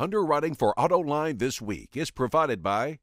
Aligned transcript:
Underwriting 0.00 0.54
for 0.54 0.72
Autoline 0.78 1.38
this 1.38 1.60
week 1.60 1.90
is 1.94 2.10
provided 2.10 2.62
by. 2.62 3.00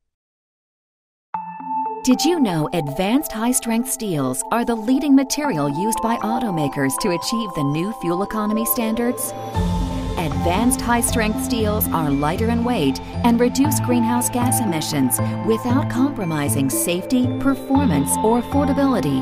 Did 2.04 2.25
you 2.25 2.39
know 2.39 2.68
advanced 2.73 3.31
high 3.31 3.52
strength 3.52 3.91
steels 3.91 4.43
are 4.52 4.66
the 4.66 4.73
leading 4.73 5.16
material 5.16 5.70
used 5.70 6.02
by 6.02 6.18
automakers 6.18 6.98
to 7.02 7.09
achieve 7.09 7.49
the 7.54 7.63
new 7.63 7.94
fuel 8.02 8.23
economy 8.23 8.66
standards? 8.66 9.31
Advanced 10.18 10.81
high 10.81 11.02
strength 11.02 11.44
steels 11.44 11.88
are 11.89 12.09
lighter 12.09 12.49
in 12.49 12.63
weight 12.63 13.00
and 13.23 13.39
reduce 13.39 13.80
greenhouse 13.81 14.31
gas 14.31 14.59
emissions 14.59 15.20
without 15.45 15.91
compromising 15.91 16.67
safety, 16.67 17.27
performance, 17.39 18.09
or 18.23 18.41
affordability. 18.41 19.22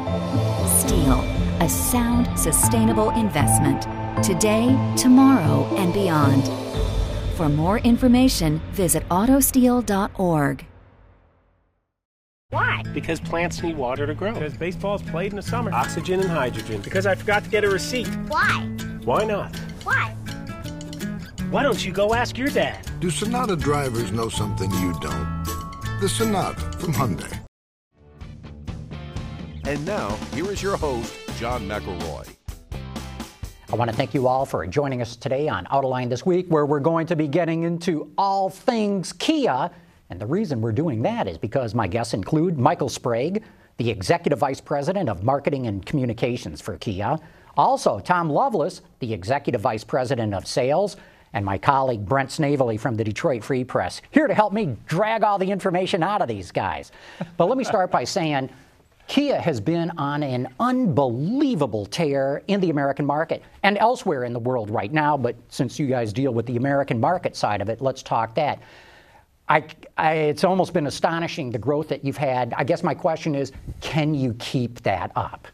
Steel, 0.79 1.19
a 1.59 1.67
sound, 1.67 2.39
sustainable 2.39 3.09
investment. 3.09 3.81
Today, 4.23 4.67
tomorrow, 4.95 5.65
and 5.75 5.93
beyond. 5.93 6.64
For 7.35 7.49
more 7.49 7.79
information, 7.79 8.61
visit 8.71 9.03
autosteel.org. 9.09 10.65
Why? 12.49 12.83
Because 12.93 13.19
plants 13.19 13.61
need 13.61 13.75
water 13.75 14.07
to 14.07 14.15
grow. 14.15 14.31
Because 14.31 14.55
baseball's 14.55 15.01
played 15.01 15.33
in 15.33 15.35
the 15.35 15.41
summer. 15.41 15.69
Oxygen 15.73 16.21
and 16.21 16.29
hydrogen. 16.29 16.79
Because 16.79 17.05
I 17.05 17.13
forgot 17.13 17.43
to 17.43 17.49
get 17.49 17.65
a 17.65 17.69
receipt. 17.69 18.07
Why? 18.29 18.61
Why 19.03 19.25
not? 19.25 19.53
Why? 19.83 20.15
Why 21.49 21.61
don't 21.61 21.83
you 21.83 21.91
go 21.91 22.13
ask 22.13 22.37
your 22.37 22.47
dad? 22.47 22.89
Do 23.01 23.09
Sonata 23.09 23.57
drivers 23.57 24.13
know 24.13 24.29
something 24.29 24.71
you 24.71 24.93
don't? 25.01 25.43
The 25.99 26.07
Sonata 26.07 26.61
from 26.77 26.93
Hyundai. 26.93 27.37
And 29.65 29.85
now, 29.85 30.15
here 30.31 30.49
is 30.49 30.63
your 30.63 30.77
host, 30.77 31.13
John 31.35 31.67
McElroy. 31.67 32.33
I 33.71 33.75
want 33.75 33.89
to 33.89 33.97
thank 33.97 34.13
you 34.13 34.27
all 34.27 34.45
for 34.45 34.65
joining 34.67 35.01
us 35.01 35.15
today 35.15 35.47
on 35.47 35.65
Autoline 35.65 36.07
This 36.07 36.23
Week, 36.23 36.45
where 36.49 36.67
we're 36.67 36.79
going 36.79 37.07
to 37.07 37.15
be 37.15 37.27
getting 37.27 37.63
into 37.63 38.11
all 38.15 38.47
things 38.47 39.11
Kia. 39.13 39.71
And 40.11 40.21
the 40.21 40.25
reason 40.27 40.61
we're 40.61 40.71
doing 40.71 41.01
that 41.01 41.27
is 41.27 41.39
because 41.39 41.73
my 41.73 41.87
guests 41.87 42.13
include 42.13 42.59
Michael 42.59 42.89
Sprague, 42.89 43.43
the 43.77 43.89
Executive 43.89 44.37
Vice 44.37 44.61
President 44.61 45.09
of 45.09 45.23
Marketing 45.23 45.65
and 45.65 45.83
Communications 45.83 46.61
for 46.61 46.77
Kia, 46.77 47.17
also 47.57 47.99
Tom 47.99 48.29
Loveless, 48.29 48.83
the 48.99 49.11
Executive 49.11 49.61
Vice 49.61 49.83
President 49.83 50.35
of 50.35 50.45
Sales, 50.45 50.95
and 51.33 51.43
my 51.43 51.57
colleague 51.57 52.05
Brent 52.05 52.31
Snavely 52.31 52.77
from 52.77 52.95
the 52.95 53.03
Detroit 53.03 53.43
Free 53.43 53.63
Press, 53.63 53.99
here 54.11 54.27
to 54.27 54.33
help 54.35 54.53
me 54.53 54.77
drag 54.85 55.23
all 55.23 55.39
the 55.39 55.49
information 55.49 56.03
out 56.03 56.21
of 56.21 56.27
these 56.27 56.51
guys. 56.51 56.91
But 57.35 57.49
let 57.49 57.57
me 57.57 57.63
start 57.63 57.89
by 57.89 58.03
saying, 58.03 58.51
Kia 59.07 59.39
has 59.39 59.61
been 59.61 59.91
on 59.97 60.23
an 60.23 60.47
unbelievable 60.59 61.85
tear 61.85 62.41
in 62.47 62.59
the 62.59 62.69
American 62.69 63.05
market 63.05 63.43
and 63.63 63.77
elsewhere 63.77 64.23
in 64.23 64.33
the 64.33 64.39
world 64.39 64.69
right 64.69 64.91
now. 64.91 65.15
But 65.15 65.35
since 65.49 65.77
you 65.77 65.87
guys 65.87 66.11
deal 66.11 66.33
with 66.33 66.45
the 66.45 66.57
American 66.57 66.99
market 66.99 67.35
side 67.35 67.61
of 67.61 67.69
it, 67.69 67.81
let's 67.81 68.01
talk 68.01 68.35
that. 68.35 68.59
I, 69.47 69.63
I, 69.97 70.13
it's 70.13 70.43
almost 70.43 70.73
been 70.73 70.87
astonishing 70.87 71.51
the 71.51 71.59
growth 71.59 71.87
that 71.89 72.03
you've 72.03 72.17
had. 72.17 72.53
I 72.57 72.63
guess 72.63 72.81
my 72.81 72.95
question 72.95 73.35
is, 73.35 73.51
can 73.79 74.15
you 74.15 74.33
keep 74.39 74.81
that 74.81 75.11
up? 75.15 75.47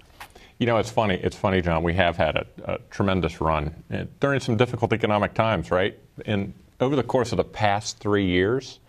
You 0.59 0.65
know, 0.65 0.77
it's 0.77 0.91
funny. 0.91 1.15
It's 1.15 1.35
funny, 1.35 1.61
John. 1.61 1.83
We 1.83 1.93
have 1.95 2.15
had 2.15 2.37
a, 2.37 2.45
a 2.63 2.77
tremendous 2.89 3.41
run 3.41 3.75
uh, 3.91 4.05
during 4.21 4.39
some 4.39 4.55
difficult 4.55 4.93
economic 4.93 5.33
times, 5.33 5.71
right? 5.71 5.99
And 6.25 6.53
over 6.79 6.95
the 6.95 7.03
course 7.03 7.33
of 7.33 7.37
the 7.37 7.43
past 7.43 7.97
three 7.97 8.25
years, 8.25 8.79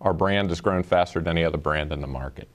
our 0.00 0.14
brand 0.14 0.48
has 0.48 0.60
grown 0.60 0.82
faster 0.82 1.20
than 1.20 1.36
any 1.36 1.44
other 1.44 1.58
brand 1.58 1.92
in 1.92 2.00
the 2.00 2.06
market. 2.06 2.48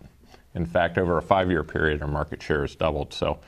In 0.56 0.66
fact, 0.66 0.98
over 0.98 1.18
a 1.18 1.22
five-year 1.22 1.64
period, 1.64 2.02
our 2.02 2.08
market 2.08 2.42
share 2.42 2.62
has 2.62 2.76
doubled. 2.76 3.14
So, 3.14 3.40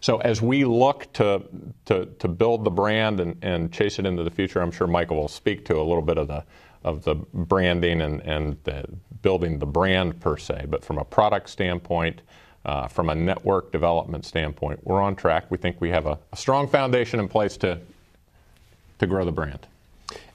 so 0.00 0.18
as 0.18 0.40
we 0.40 0.64
look 0.64 1.12
to 1.14 1.42
to, 1.86 2.06
to 2.06 2.28
build 2.28 2.64
the 2.64 2.70
brand 2.70 3.20
and, 3.20 3.36
and 3.42 3.72
chase 3.72 3.98
it 3.98 4.06
into 4.06 4.22
the 4.22 4.30
future, 4.30 4.60
I'm 4.60 4.72
sure 4.72 4.86
Michael 4.86 5.16
will 5.16 5.28
speak 5.28 5.64
to 5.66 5.76
a 5.76 5.82
little 5.82 6.02
bit 6.02 6.18
of 6.18 6.28
the 6.28 6.44
of 6.84 7.04
the 7.04 7.14
branding 7.32 8.00
and, 8.00 8.20
and 8.22 8.56
the 8.64 8.84
building 9.22 9.58
the 9.58 9.66
brand 9.66 10.20
per 10.20 10.36
se. 10.36 10.66
But 10.68 10.84
from 10.84 10.98
a 10.98 11.04
product 11.04 11.48
standpoint, 11.48 12.22
uh, 12.64 12.88
from 12.88 13.08
a 13.08 13.14
network 13.14 13.70
development 13.70 14.24
standpoint, 14.24 14.80
we're 14.84 15.00
on 15.00 15.14
track. 15.14 15.50
We 15.50 15.58
think 15.58 15.80
we 15.80 15.90
have 15.90 16.06
a, 16.06 16.18
a 16.32 16.36
strong 16.36 16.68
foundation 16.68 17.20
in 17.20 17.28
place 17.28 17.56
to 17.58 17.78
to 18.98 19.06
grow 19.06 19.24
the 19.24 19.32
brand. 19.32 19.66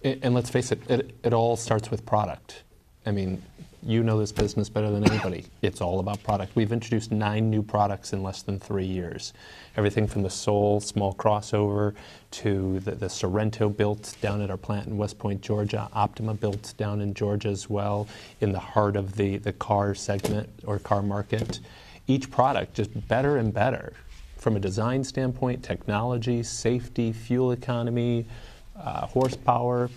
And, 0.03 0.19
and 0.23 0.35
let's 0.35 0.49
face 0.49 0.71
it, 0.71 0.81
it, 0.89 1.15
it 1.23 1.33
all 1.33 1.55
starts 1.55 1.89
with 1.91 2.05
product. 2.05 2.63
I 3.05 3.11
mean, 3.11 3.41
you 3.87 4.03
know 4.03 4.19
this 4.19 4.33
business 4.33 4.67
better 4.67 4.91
than 4.91 5.09
anybody. 5.09 5.45
It's 5.61 5.79
all 5.79 5.99
about 5.99 6.21
product. 6.21 6.55
We've 6.55 6.73
introduced 6.73 7.09
nine 7.09 7.49
new 7.49 7.63
products 7.63 8.11
in 8.11 8.21
less 8.21 8.41
than 8.41 8.59
three 8.59 8.85
years. 8.85 9.31
Everything 9.77 10.07
from 10.07 10.23
the 10.23 10.29
Soul 10.29 10.81
small 10.81 11.15
crossover 11.15 11.95
to 12.31 12.81
the, 12.81 12.91
the 12.91 13.05
Sorento 13.05 13.75
built 13.75 14.17
down 14.19 14.41
at 14.41 14.51
our 14.51 14.57
plant 14.57 14.87
in 14.87 14.97
West 14.97 15.17
Point, 15.17 15.41
Georgia, 15.41 15.87
Optima 15.93 16.33
built 16.33 16.73
down 16.77 16.99
in 16.99 17.13
Georgia 17.13 17.47
as 17.47 17.69
well, 17.69 18.09
in 18.41 18.51
the 18.51 18.59
heart 18.59 18.97
of 18.97 19.15
the, 19.15 19.37
the 19.37 19.53
car 19.53 19.95
segment 19.95 20.49
or 20.65 20.79
car 20.79 21.01
market. 21.01 21.61
Each 22.07 22.29
product 22.29 22.73
just 22.73 23.07
better 23.07 23.37
and 23.37 23.53
better 23.53 23.93
from 24.35 24.57
a 24.57 24.59
design 24.59 25.03
standpoint, 25.03 25.63
technology, 25.63 26.43
safety, 26.43 27.13
fuel 27.13 27.53
economy, 27.53 28.25
uh, 28.77 29.07
horsepower, 29.07 29.89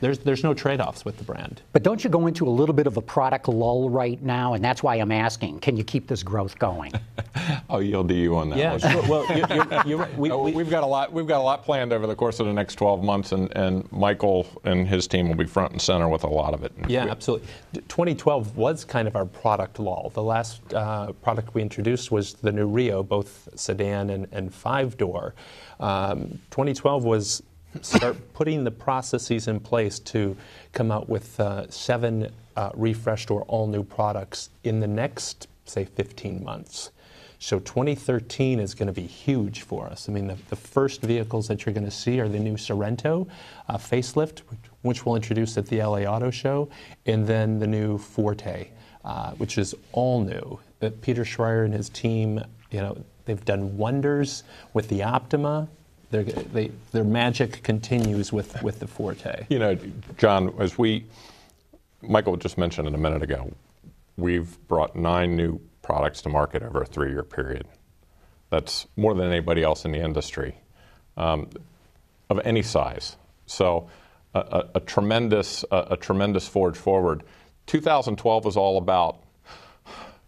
there's, 0.00 0.18
there's 0.18 0.42
no 0.42 0.54
trade 0.54 0.80
offs 0.80 1.04
with 1.04 1.16
the 1.18 1.24
brand. 1.24 1.62
But 1.72 1.82
don't 1.82 2.02
you 2.02 2.10
go 2.10 2.26
into 2.26 2.46
a 2.46 2.50
little 2.50 2.74
bit 2.74 2.86
of 2.86 2.96
a 2.96 3.00
product 3.00 3.48
lull 3.48 3.88
right 3.88 4.20
now? 4.22 4.54
And 4.54 4.64
that's 4.64 4.82
why 4.82 4.96
I'm 4.96 5.12
asking 5.12 5.60
can 5.60 5.76
you 5.76 5.84
keep 5.84 6.08
this 6.08 6.22
growth 6.22 6.58
going? 6.58 6.92
I'll 7.70 7.82
yield 7.82 8.08
to 8.08 8.14
you 8.14 8.36
on 8.36 8.50
that. 8.50 8.58
Yeah, 8.58 8.78
sure. 8.78 9.02
Well, 9.08 9.26
you're, 9.36 9.48
you're, 9.48 9.82
you're 9.86 9.98
right. 9.98 10.18
We, 10.18 10.28
have 10.28 10.40
we, 10.54 10.64
got 10.64 10.82
a 10.82 10.86
lot. 10.86 11.12
We've 11.12 11.26
got 11.26 11.40
a 11.40 11.44
lot 11.44 11.64
planned 11.64 11.92
over 11.92 12.06
the 12.06 12.14
course 12.14 12.40
of 12.40 12.46
the 12.46 12.52
next 12.52 12.76
12 12.76 13.02
months, 13.02 13.32
and, 13.32 13.54
and 13.56 13.90
Michael 13.92 14.46
and 14.64 14.86
his 14.86 15.06
team 15.06 15.28
will 15.28 15.36
be 15.36 15.46
front 15.46 15.72
and 15.72 15.80
center 15.80 16.08
with 16.08 16.24
a 16.24 16.28
lot 16.28 16.54
of 16.54 16.64
it. 16.64 16.72
Yeah, 16.88 17.06
absolutely. 17.06 17.48
2012 17.88 18.56
was 18.56 18.84
kind 18.84 19.08
of 19.08 19.16
our 19.16 19.26
product 19.26 19.78
lull. 19.78 20.10
The 20.14 20.22
last 20.22 20.60
uh, 20.74 21.12
product 21.12 21.54
we 21.54 21.62
introduced 21.62 22.10
was 22.10 22.34
the 22.34 22.52
new 22.52 22.66
Rio, 22.66 23.02
both 23.02 23.48
sedan 23.54 24.10
and, 24.10 24.26
and 24.32 24.54
five 24.54 24.96
door. 24.96 25.34
Um, 25.80 26.38
2012 26.50 27.04
was 27.04 27.42
start 27.80 28.16
putting 28.34 28.64
the 28.64 28.70
processes 28.70 29.48
in 29.48 29.60
place 29.60 29.98
to 29.98 30.36
come 30.72 30.90
out 30.90 31.08
with 31.08 31.38
uh, 31.40 31.68
seven 31.70 32.30
uh, 32.56 32.70
refreshed 32.74 33.30
or 33.30 33.42
all 33.42 33.66
new 33.66 33.82
products 33.82 34.50
in 34.64 34.80
the 34.80 34.86
next, 34.86 35.48
say, 35.64 35.84
15 35.84 36.44
months. 36.44 36.90
So 37.38 37.58
2013 37.58 38.60
is 38.60 38.72
going 38.72 38.86
to 38.86 38.92
be 38.92 39.06
huge 39.06 39.62
for 39.62 39.86
us. 39.86 40.08
I 40.08 40.12
mean, 40.12 40.28
the, 40.28 40.36
the 40.48 40.54
first 40.54 41.02
vehicles 41.02 41.48
that 41.48 41.66
you're 41.66 41.72
going 41.72 41.84
to 41.84 41.90
see 41.90 42.20
are 42.20 42.28
the 42.28 42.38
new 42.38 42.54
Sorento 42.54 43.26
uh, 43.68 43.76
facelift, 43.78 44.40
which, 44.48 44.60
which, 44.82 45.04
we'll 45.04 45.16
introduce 45.16 45.58
at 45.58 45.66
the 45.66 45.82
LA 45.82 46.02
Auto 46.02 46.30
Show, 46.30 46.68
and 47.06 47.26
then 47.26 47.58
the 47.58 47.66
new 47.66 47.98
Forte, 47.98 48.68
uh, 49.04 49.32
which 49.32 49.58
is 49.58 49.74
all 49.90 50.20
new. 50.20 50.60
But 50.78 51.00
Peter 51.00 51.24
Schreyer 51.24 51.64
and 51.64 51.74
his 51.74 51.88
team, 51.88 52.40
you 52.70 52.80
know, 52.80 53.04
they've 53.24 53.44
done 53.44 53.76
wonders 53.76 54.44
with 54.72 54.88
the 54.88 55.02
Optima, 55.02 55.68
they, 56.12 56.70
their 56.92 57.04
magic 57.04 57.62
continues 57.62 58.32
with, 58.32 58.62
with 58.62 58.78
the 58.78 58.86
Forte. 58.86 59.46
You 59.48 59.58
know, 59.58 59.78
John, 60.18 60.54
as 60.58 60.78
we, 60.78 61.06
Michael 62.02 62.36
just 62.36 62.58
mentioned 62.58 62.88
it 62.88 62.94
a 62.94 62.98
minute 62.98 63.22
ago, 63.22 63.52
we've 64.16 64.56
brought 64.68 64.94
nine 64.94 65.36
new 65.36 65.60
products 65.80 66.22
to 66.22 66.28
market 66.28 66.62
over 66.62 66.82
a 66.82 66.86
three 66.86 67.10
year 67.10 67.22
period. 67.22 67.66
That's 68.50 68.86
more 68.96 69.14
than 69.14 69.26
anybody 69.26 69.62
else 69.62 69.84
in 69.84 69.92
the 69.92 70.00
industry 70.00 70.56
um, 71.16 71.48
of 72.28 72.40
any 72.44 72.62
size. 72.62 73.16
So, 73.46 73.88
a, 74.34 74.40
a, 74.40 74.68
a 74.76 74.80
tremendous, 74.80 75.64
a, 75.70 75.88
a 75.90 75.96
tremendous 75.96 76.46
forge 76.46 76.76
forward. 76.76 77.22
2012 77.66 78.44
was 78.44 78.56
all 78.56 78.78
about 78.78 79.18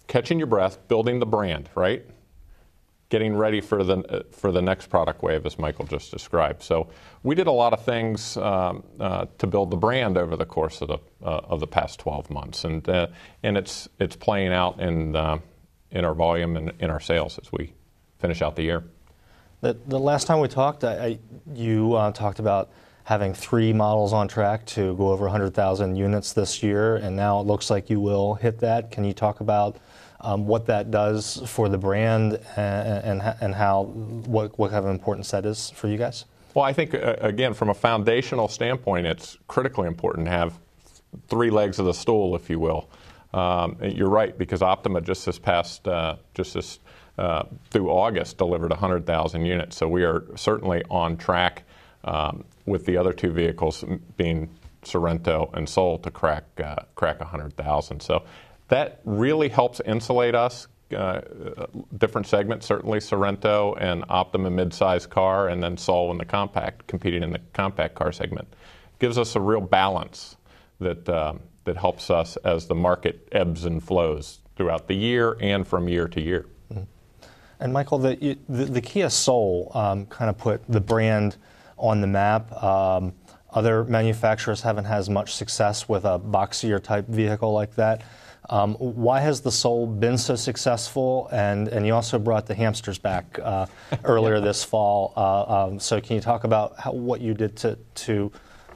catching 0.07 0.39
your 0.39 0.47
breath, 0.47 0.87
building 0.89 1.21
the 1.21 1.27
brand, 1.27 1.69
right? 1.75 2.05
Getting 3.15 3.37
ready 3.37 3.61
for 3.61 3.85
the 3.85 4.27
for 4.33 4.51
the 4.51 4.61
next 4.61 4.89
product 4.89 5.23
wave, 5.23 5.47
as 5.47 5.57
Michael 5.57 5.87
just 5.87 6.11
described. 6.11 6.61
So 6.65 6.89
we 7.23 7.37
did 7.37 7.47
a 7.47 7.53
lot 7.53 7.73
of 7.73 7.85
things 7.85 8.37
um, 8.37 8.83
uh, 8.99 9.27
to 9.39 9.47
build 9.47 9.71
the 9.71 9.77
brand 9.77 10.19
over 10.19 10.35
the 10.35 10.45
course 10.45 10.81
of 10.81 10.89
the 10.89 10.99
uh, 11.23 11.53
of 11.53 11.61
the 11.61 11.67
past 11.69 12.01
12 12.01 12.29
months, 12.29 12.65
and 12.65 12.89
uh, 12.89 13.07
and 13.45 13.57
it's 13.57 13.89
it's 14.01 14.17
playing 14.17 14.53
out 14.53 14.81
in 14.81 15.15
uh, 15.15 15.39
in 15.93 16.05
our 16.05 16.13
volume 16.13 16.57
and 16.57 16.73
in 16.81 16.91
our 16.91 16.99
sales 16.99 17.39
as 17.39 17.53
we 17.53 17.73
finish 18.19 18.43
out 18.43 18.57
the 18.57 18.65
year. 18.65 18.83
The, 19.61 19.79
the 19.87 20.01
last 20.01 20.27
time 20.27 20.41
we 20.41 20.49
talked, 20.49 20.83
I, 20.83 20.95
I, 21.07 21.19
you 21.55 21.95
uh, 21.95 22.11
talked 22.11 22.41
about 22.41 22.73
having 23.05 23.33
three 23.33 23.73
models 23.73 24.13
on 24.13 24.27
track 24.27 24.67
to 24.67 24.97
go 24.97 25.13
over 25.13 25.27
100,000 25.27 25.95
units 25.95 26.33
this 26.33 26.65
year, 26.65 26.97
and 26.97 27.15
now 27.15 27.39
it 27.39 27.47
looks 27.47 27.71
like 27.71 27.91
you 27.91 28.01
will 28.01 28.35
hit 28.35 28.59
that. 28.59 28.91
Can 28.91 29.05
you 29.05 29.13
talk 29.13 29.39
about 29.39 29.77
um, 30.25 30.47
what 30.47 30.67
that 30.67 30.91
does 30.91 31.43
for 31.47 31.69
the 31.69 31.79
brand 31.79 32.41
and, 32.57 33.21
and, 33.23 33.37
and 33.41 33.55
how 33.55 33.85
what, 33.85 34.59
what 34.59 34.71
kind 34.71 34.85
of 34.85 34.91
importance 34.91 35.31
that 35.31 35.47
is 35.47 35.71
for 35.71 35.89
you 35.89 35.99
guys? 35.99 36.25
Well, 36.55 36.65
I 36.65 36.73
think, 36.73 36.95
uh, 36.95 37.17
again, 37.21 37.53
from 37.53 37.69
a 37.69 37.75
foundational 37.75 38.49
standpoint, 38.49 39.07
it's 39.07 39.37
critically 39.49 39.87
important 39.87 40.27
to 40.27 40.31
have 40.31 40.59
three 41.29 41.51
legs 41.51 41.79
of 41.79 41.87
the 41.87 41.95
stool, 41.95 42.35
if 42.37 42.49
you 42.49 42.59
will. 42.59 42.89
Um, 43.33 43.77
you're 43.83 44.09
right, 44.09 44.37
because 44.37 44.63
Optima 44.63 45.01
just 45.01 45.27
this 45.27 45.39
past, 45.39 45.87
uh, 45.89 46.17
just 46.35 46.55
this 46.55 46.79
uh, 47.19 47.45
through 47.71 47.91
August, 47.91 48.39
delivered 48.39 48.71
100,000 48.71 49.45
units. 49.45 49.77
So 49.77 49.89
we 49.89 50.05
are 50.05 50.25
certainly 50.37 50.83
on 50.91 51.17
track 51.17 51.65
um, 52.05 52.45
with 52.67 52.87
the 52.87 52.97
other 52.97 53.13
two 53.13 53.31
vehicles 53.31 53.85
being 54.17 54.49
Sorento, 54.85 55.53
and 55.55 55.69
Soul 55.69 55.99
to 55.99 56.11
crack 56.11 56.45
uh, 56.63 56.77
crack 56.95 57.21
100,000. 57.21 58.01
So 58.01 58.25
that 58.75 59.01
really 59.05 59.49
helps 59.49 59.81
insulate 59.81 60.35
us. 60.35 60.67
Uh, 60.95 61.21
different 61.97 62.27
segments, 62.27 62.67
certainly 62.67 62.99
Sorento 62.99 63.77
and 63.81 64.05
Optima 64.09 64.51
mid-size 64.51 65.07
car, 65.07 65.49
and 65.49 65.63
then 65.63 65.77
Soul 65.77 66.11
in 66.11 66.19
the 66.19 66.25
compact, 66.25 66.87
competing 66.87 67.23
in 67.23 67.31
the 67.31 67.41
compact 67.53 67.95
car 67.95 68.13
segment, 68.13 68.47
gives 68.99 69.17
us 69.19 69.35
a 69.35 69.41
real 69.41 69.61
balance 69.61 70.37
that 70.81 71.09
um, 71.09 71.41
that 71.65 71.77
helps 71.77 72.11
us 72.11 72.37
as 72.39 72.67
the 72.67 72.75
market 72.75 73.29
ebbs 73.33 73.65
and 73.65 73.83
flows 73.83 74.41
throughout 74.57 74.87
the 74.87 74.95
year 74.95 75.37
and 75.41 75.67
from 75.67 75.89
year 75.89 76.07
to 76.09 76.21
year. 76.21 76.47
And 77.61 77.73
Michael, 77.73 77.99
the, 77.99 78.37
the, 78.49 78.65
the 78.67 78.81
Kia 78.81 79.09
Soul 79.09 79.71
um, 79.75 80.07
kind 80.07 80.29
of 80.29 80.37
put 80.37 80.63
the 80.69 80.81
brand 80.81 81.37
on 81.79 82.01
the 82.01 82.07
map. 82.07 82.53
Um, 82.63 83.15
other 83.51 83.85
manufacturers 83.85 84.61
haven't 84.61 84.85
had 84.85 84.99
as 84.99 85.09
much 85.09 85.35
success 85.35 85.89
with 85.89 86.05
a 86.05 86.19
boxier 86.19 86.83
type 86.83 87.07
vehicle 87.07 87.53
like 87.53 87.77
that. 87.77 88.03
Um, 88.51 88.75
why 88.75 89.21
has 89.21 89.41
the 89.41 89.51
Soul 89.51 89.87
been 89.87 90.19
so 90.19 90.37
successful? 90.37 91.29
And, 91.33 91.69
and 91.69 91.87
you 91.87 91.95
also 91.95 92.19
brought 92.19 92.47
the 92.47 92.55
hamsters 92.55 92.99
back 92.99 93.39
uh, 93.43 93.67
earlier 94.05 94.41
this 94.41 94.63
fall. 94.63 95.13
Uh, 95.17 95.67
um, 95.67 95.81
so 95.81 96.01
can 96.01 96.17
you 96.17 96.21
talk 96.21 96.45
about 96.45 96.79
how, 96.79 96.93
what 96.93 97.21
you 97.21 97.35
did 97.35 97.57
to, 97.57 97.79
to 97.95 98.31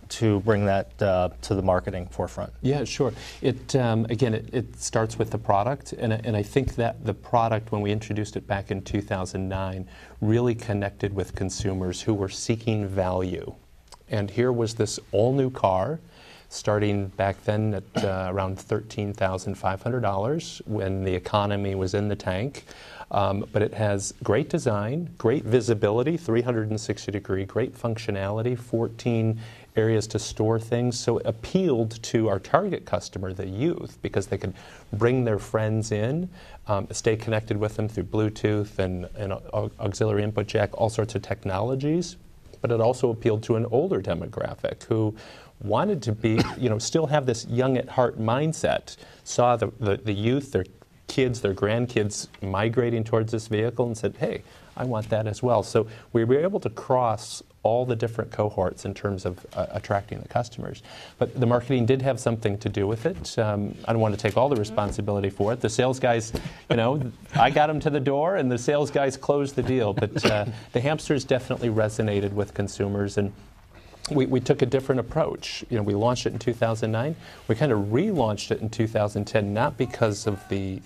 to 0.09 0.41
bring 0.41 0.65
that 0.65 1.01
uh, 1.03 1.29
to 1.43 1.55
the 1.55 1.63
marketing 1.63 2.09
forefront? 2.09 2.53
Yeah, 2.63 2.85
sure. 2.85 3.13
It 3.43 3.77
um, 3.77 4.07
again, 4.09 4.35
it, 4.35 4.49
it, 4.53 4.81
starts 4.81 5.19
with 5.19 5.31
the 5.31 5.39
product, 5.39 5.93
and, 5.93 6.13
and 6.13 6.37
I 6.37 6.43
think 6.43 6.75
that 6.77 7.05
the 7.05 7.15
product, 7.15 7.73
when 7.73 7.81
we 7.81 7.91
introduced 7.91 8.37
it 8.37 8.47
back 8.47 8.71
in 8.71 8.83
2009, 8.83 9.87
really 10.21 10.55
connected 10.55 11.13
with 11.13 11.35
consumers 11.35 12.01
who 12.01 12.15
were 12.15 12.29
seeking 12.29 12.87
value. 12.87 13.55
And 14.11 14.31
here 14.31 14.53
was 14.53 14.75
this 14.75 14.99
all-new 15.13 15.51
car, 15.51 16.01
starting 16.49 17.09
back 17.09 17.43
then 17.45 17.75
at 17.75 18.05
uh, 18.05 18.29
around 18.31 18.59
$13,500 18.59 20.67
when 20.67 21.05
the 21.05 21.15
economy 21.15 21.75
was 21.75 21.95
in 21.95 22.09
the 22.09 22.17
tank. 22.17 22.65
Um, 23.11 23.47
but 23.53 23.63
it 23.63 23.73
has 23.73 24.13
great 24.23 24.51
design, 24.51 25.09
great 25.17 25.45
visibility, 25.45 26.19
360 26.19 27.11
degree, 27.11 27.47
great 27.47 27.75
functionality, 27.75 28.59
14 28.59 29.41
areas 29.77 30.07
to 30.09 30.19
store 30.19 30.59
things. 30.59 30.99
So 30.99 31.19
it 31.19 31.27
appealed 31.27 32.03
to 32.03 32.29
our 32.29 32.39
target 32.39 32.85
customer, 32.85 33.33
the 33.33 33.47
youth, 33.47 33.99
because 34.03 34.27
they 34.27 34.37
could 34.37 34.53
bring 34.93 35.25
their 35.25 35.39
friends 35.39 35.93
in, 35.93 36.29
um, 36.67 36.87
stay 36.91 37.17
connected 37.17 37.57
with 37.57 37.77
them 37.77 37.89
through 37.89 38.05
Bluetooth 38.05 38.79
and, 38.79 39.09
and 39.17 39.33
auxiliary 39.81 40.23
input 40.23 40.47
jack, 40.47 40.71
all 40.75 40.91
sorts 40.91 41.15
of 41.15 41.23
technologies. 41.23 42.17
But 42.61 42.73
it 42.73 42.81
also 42.81 43.11
appealed 43.11 43.43
to 43.45 43.57
an 43.57 43.67
older 43.71 44.03
demographic 44.03 44.83
who 44.83 45.15
wanted 45.63 46.03
to 46.03 46.13
be, 46.13 46.41
you 46.59 46.69
know, 46.69 46.79
still 46.79 47.07
have 47.07 47.27
this 47.27 47.47
young 47.47 47.77
at 47.77 47.89
heart 47.89 48.19
mindset, 48.19 48.97
saw 49.25 49.57
the, 49.57 49.73
the, 49.81 49.97
the 49.97 50.13
youth, 50.13 50.53
their 50.53 50.65
kids, 51.07 51.41
their 51.41 51.55
grandkids 51.55 52.29
migrating 52.43 53.05
towards 53.05 53.33
this 53.33 53.49
vehicle 53.49 53.87
and 53.87 53.97
said, 53.97 54.15
hey, 54.19 54.43
I 54.77 54.85
want 54.85 55.09
that 55.11 55.27
as 55.27 55.43
well. 55.43 55.63
So 55.63 55.89
we 56.13 56.25
were 56.25 56.39
able 56.39 56.61
to 56.61 56.71
cross 56.71 57.43
all 57.65 57.85
the 57.85 57.97
different 57.97 58.31
cohorts 58.31 58.85
in 58.85 58.95
terms 58.95 59.27
of 59.27 59.45
uh, 59.55 59.67
attracting 59.71 60.21
the 60.21 60.29
customers. 60.29 60.83
But 61.19 61.39
the 61.39 61.47
marketing 61.47 61.87
did 61.87 62.01
have 62.03 62.21
something 62.21 62.57
to 62.59 62.69
do 62.69 62.87
with 62.87 63.05
it. 63.05 63.37
Um, 63.39 63.75
I 63.85 63.93
don't 63.93 64.01
want 64.01 64.15
to 64.15 64.21
take 64.21 64.37
all 64.37 64.49
the 64.49 64.57
responsibility 64.57 65.29
for 65.29 65.53
it. 65.53 65.61
The 65.61 65.69
sales 65.69 65.99
guys, 65.99 66.33
you 66.71 66.77
know, 66.77 67.13
I 67.35 67.51
got 67.51 67.67
them 67.67 67.81
to 67.81 67.91
the 67.91 68.01
door 68.01 68.37
and 68.37 68.51
the 68.51 68.59
sales 68.59 68.91
guys 68.91 69.17
closed 69.17 69.57
the 69.57 69.63
deal. 69.63 69.93
But 69.93 70.25
uh, 70.25 70.47
the 70.73 70.81
hamsters 70.81 71.25
definitely 71.25 71.69
resonated 71.69 72.33
with 72.33 72.55
consumers 72.55 73.19
and 73.19 73.33
we, 74.11 74.27
we, 74.27 74.41
took 74.41 74.63
a 74.63 74.67
different 74.67 75.01
approach. 75.01 75.65
You 75.71 75.77
know, 75.77 75.83
we 75.83 75.95
launched 75.95 76.27
it 76.27 76.33
in 76.33 76.39
2009. 76.39 77.17
We 77.49 77.55
kind 77.55 77.73
of 77.73 77.79
relaunched 77.87 78.51
it 78.51 78.61
in 78.61 78.71
2010, 78.71 79.53
not 79.53 79.77
because 79.77 80.27
of 80.27 80.47
the 80.49 80.81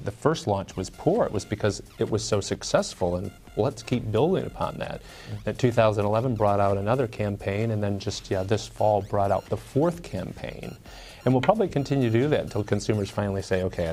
the 0.00 0.10
first 0.10 0.46
launch 0.46 0.76
was 0.76 0.90
poor. 0.90 1.24
It 1.24 1.32
was 1.32 1.44
because 1.44 1.82
it 1.98 2.10
was 2.10 2.22
so 2.22 2.40
successful, 2.40 3.16
and 3.16 3.30
let's 3.56 3.82
keep 3.82 4.10
building 4.10 4.44
upon 4.44 4.76
that. 4.78 5.00
Mm-hmm. 5.00 5.36
That 5.44 5.58
2011 5.58 6.34
brought 6.34 6.60
out 6.60 6.76
another 6.76 7.06
campaign, 7.06 7.70
and 7.70 7.82
then 7.82 7.98
just 7.98 8.30
yeah, 8.30 8.42
this 8.42 8.66
fall 8.66 9.02
brought 9.02 9.30
out 9.30 9.46
the 9.46 9.56
fourth 9.56 10.02
campaign. 10.02 10.76
And 11.24 11.32
we'll 11.32 11.40
probably 11.40 11.68
continue 11.68 12.10
to 12.10 12.18
do 12.18 12.28
that 12.28 12.40
until 12.40 12.62
consumers 12.62 13.08
finally 13.08 13.40
say, 13.40 13.62
okay, 13.62 13.86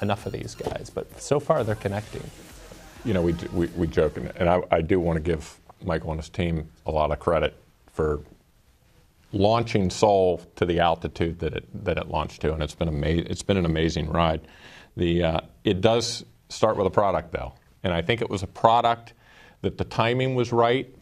enough 0.00 0.24
of 0.24 0.32
these 0.32 0.54
guys. 0.54 0.90
But 0.92 1.20
so 1.20 1.38
far, 1.38 1.62
they're 1.62 1.74
connecting. 1.74 2.22
You 3.04 3.12
know, 3.12 3.20
we, 3.20 3.34
we, 3.52 3.66
we 3.68 3.86
joke, 3.86 4.16
and 4.16 4.48
I, 4.48 4.62
I 4.70 4.80
do 4.80 4.98
want 4.98 5.18
to 5.18 5.20
give 5.20 5.58
Michael 5.84 6.12
and 6.12 6.20
his 6.20 6.30
team 6.30 6.68
a 6.86 6.90
lot 6.90 7.10
of 7.10 7.18
credit 7.18 7.54
for 7.98 8.22
launching 9.32 9.90
Soul 9.90 10.40
to 10.54 10.64
the 10.64 10.78
altitude 10.78 11.40
that 11.40 11.52
it, 11.52 11.84
that 11.84 11.98
it 11.98 12.06
launched 12.06 12.42
to, 12.42 12.52
and 12.52 12.62
it's 12.62 12.76
been, 12.76 12.86
ama- 12.86 13.24
it's 13.26 13.42
been 13.42 13.56
an 13.56 13.64
amazing 13.64 14.08
ride. 14.08 14.46
The, 14.96 15.24
uh, 15.24 15.40
it 15.64 15.80
does 15.80 16.24
start 16.48 16.76
with 16.76 16.86
a 16.86 16.90
product, 16.90 17.32
though. 17.32 17.54
And 17.82 17.92
I 17.92 18.02
think 18.02 18.20
it 18.22 18.30
was 18.30 18.44
a 18.44 18.46
product 18.46 19.14
that 19.62 19.78
the 19.78 19.84
timing 19.84 20.36
was 20.36 20.52
right. 20.52 20.94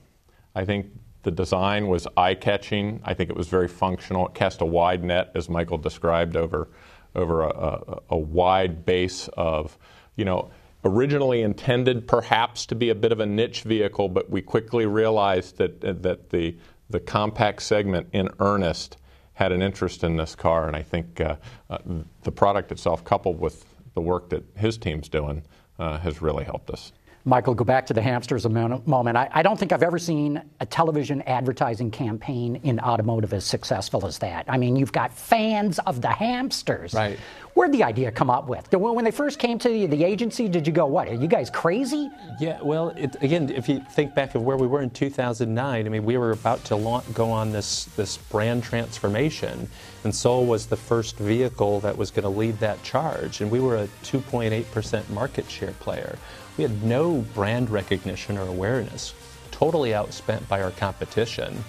I 0.54 0.64
think 0.64 0.86
the 1.22 1.30
design 1.30 1.88
was 1.88 2.06
eye 2.16 2.34
catching. 2.34 3.02
I 3.04 3.12
think 3.12 3.28
it 3.28 3.36
was 3.36 3.48
very 3.48 3.68
functional. 3.68 4.28
It 4.28 4.32
cast 4.32 4.62
a 4.62 4.64
wide 4.64 5.04
net, 5.04 5.32
as 5.34 5.50
Michael 5.50 5.76
described, 5.76 6.34
over, 6.34 6.68
over 7.14 7.42
a, 7.42 7.48
a, 7.48 8.02
a 8.08 8.16
wide 8.16 8.86
base 8.86 9.28
of, 9.36 9.76
you 10.14 10.24
know, 10.24 10.50
originally 10.82 11.42
intended 11.42 12.06
perhaps 12.06 12.64
to 12.66 12.74
be 12.74 12.88
a 12.88 12.94
bit 12.94 13.12
of 13.12 13.20
a 13.20 13.26
niche 13.26 13.62
vehicle, 13.62 14.08
but 14.08 14.30
we 14.30 14.40
quickly 14.40 14.86
realized 14.86 15.58
that, 15.58 15.80
that 15.80 16.30
the, 16.30 16.56
the 16.90 17.00
compact 17.00 17.62
segment 17.62 18.08
in 18.12 18.28
earnest 18.40 18.96
had 19.34 19.52
an 19.52 19.60
interest 19.60 20.02
in 20.02 20.16
this 20.16 20.34
car. 20.34 20.66
And 20.66 20.74
I 20.74 20.82
think 20.82 21.20
uh, 21.20 21.36
uh, 21.68 21.78
the 22.22 22.32
product 22.32 22.72
itself, 22.72 23.04
coupled 23.04 23.38
with 23.38 23.66
the 23.94 24.00
work 24.00 24.30
that 24.30 24.44
his 24.56 24.78
team's 24.78 25.08
doing 25.08 25.42
uh, 25.78 25.98
has 25.98 26.22
really 26.22 26.44
helped 26.44 26.70
us. 26.70 26.92
Michael, 27.26 27.54
go 27.54 27.64
back 27.64 27.86
to 27.86 27.92
the 27.92 28.00
hamsters 28.00 28.44
a 28.44 28.48
moment. 28.48 29.16
I, 29.16 29.28
I, 29.32 29.42
don't 29.42 29.58
think 29.58 29.72
I've 29.72 29.82
ever 29.82 29.98
seen 29.98 30.40
a 30.60 30.66
television 30.66 31.22
advertising 31.22 31.90
campaign 31.90 32.60
in 32.62 32.78
automotive 32.78 33.32
as 33.32 33.44
successful 33.44 34.06
as 34.06 34.18
that. 34.18 34.44
I 34.46 34.56
mean, 34.58 34.76
you've 34.76 34.92
got 34.92 35.12
fans 35.12 35.80
of 35.80 36.00
the 36.00 36.08
hamsters. 36.08 36.94
Right. 36.94 37.18
Where'd 37.56 37.72
the 37.72 37.84
idea 37.84 38.12
come 38.12 38.28
up 38.28 38.48
with? 38.48 38.70
When 38.70 39.02
they 39.06 39.10
first 39.10 39.38
came 39.38 39.58
to 39.60 39.88
the, 39.88 40.04
agency, 40.04 40.46
did 40.46 40.66
you 40.66 40.74
go, 40.74 40.84
what, 40.84 41.08
are 41.08 41.14
you 41.14 41.26
guys 41.26 41.48
crazy? 41.48 42.10
Yeah, 42.38 42.60
well, 42.60 42.90
it, 42.90 43.16
again, 43.22 43.48
if 43.48 43.66
you 43.66 43.80
think 43.92 44.14
back 44.14 44.34
of 44.34 44.42
where 44.42 44.58
we 44.58 44.66
were 44.66 44.82
in 44.82 44.90
2009, 44.90 45.86
I 45.86 45.88
mean, 45.88 46.04
we 46.04 46.18
were 46.18 46.32
about 46.32 46.62
to 46.66 46.76
launch, 46.76 47.10
go 47.14 47.30
on 47.30 47.52
this, 47.52 47.86
this 47.96 48.18
brand 48.18 48.62
transformation, 48.62 49.70
and 50.04 50.14
Soul 50.14 50.44
was 50.44 50.66
the 50.66 50.76
first 50.76 51.16
vehicle 51.16 51.80
that 51.80 51.96
was 51.96 52.10
going 52.10 52.24
to 52.24 52.28
lead 52.28 52.58
that 52.58 52.82
charge, 52.82 53.40
and 53.40 53.50
we 53.50 53.60
were 53.60 53.76
a 53.76 53.88
2.8% 54.04 55.08
market 55.08 55.50
share 55.50 55.72
player. 55.80 56.18
We 56.58 56.62
had 56.62 56.82
no 56.82 57.24
brand 57.32 57.70
recognition 57.70 58.36
or 58.36 58.46
awareness, 58.46 59.14
totally 59.50 59.92
outspent 59.92 60.46
by 60.46 60.60
our 60.60 60.72
competition. 60.72 61.64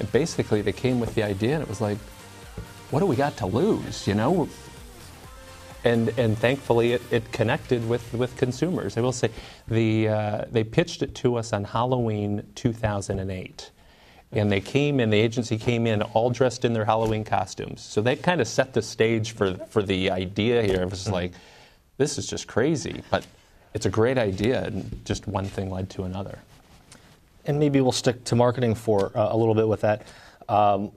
And 0.00 0.10
basically, 0.10 0.62
they 0.62 0.72
came 0.72 0.98
with 0.98 1.14
the 1.14 1.22
idea, 1.22 1.54
and 1.54 1.62
it 1.62 1.68
was 1.68 1.80
like, 1.80 1.98
what 2.90 2.98
do 2.98 3.06
we 3.06 3.14
got 3.14 3.36
to 3.36 3.46
lose, 3.46 4.08
you 4.08 4.14
know? 4.14 4.48
And, 5.84 6.08
and 6.18 6.36
thankfully, 6.36 6.92
it, 6.92 7.02
it 7.10 7.32
connected 7.32 7.88
with, 7.88 8.12
with 8.12 8.36
consumers. 8.36 8.96
I 8.96 9.00
will 9.00 9.12
say, 9.12 9.30
the, 9.68 10.08
uh, 10.08 10.44
they 10.50 10.64
pitched 10.64 11.02
it 11.02 11.14
to 11.16 11.36
us 11.36 11.52
on 11.52 11.64
Halloween 11.64 12.46
2008 12.54 13.70
and 14.30 14.52
they 14.52 14.60
came 14.60 15.00
in 15.00 15.08
the 15.08 15.18
agency 15.18 15.56
came 15.56 15.86
in 15.86 16.02
all 16.02 16.28
dressed 16.28 16.66
in 16.66 16.74
their 16.74 16.84
halloween 16.84 17.24
costumes 17.24 17.80
so 17.80 18.02
they 18.02 18.14
kind 18.14 18.42
of 18.42 18.46
set 18.46 18.74
the 18.74 18.82
stage 18.82 19.32
for 19.32 19.54
for 19.70 19.82
the 19.82 20.10
idea 20.10 20.62
here 20.62 20.82
it 20.82 20.90
was 20.90 21.04
mm-hmm. 21.04 21.14
like 21.14 21.32
this 21.96 22.18
is 22.18 22.26
just 22.26 22.46
crazy 22.46 23.02
but 23.10 23.26
it's 23.74 23.86
a 23.86 23.90
great 23.90 24.18
idea, 24.18 24.64
and 24.64 25.04
just 25.04 25.26
one 25.26 25.44
thing 25.44 25.70
led 25.70 25.90
to 25.90 26.04
another. 26.04 26.38
And 27.44 27.58
maybe 27.58 27.80
we'll 27.80 27.92
stick 27.92 28.24
to 28.24 28.36
marketing 28.36 28.74
for 28.74 29.16
uh, 29.16 29.28
a 29.30 29.36
little 29.36 29.54
bit 29.54 29.68
with 29.68 29.82
that. 29.82 30.06
Um, 30.48 30.90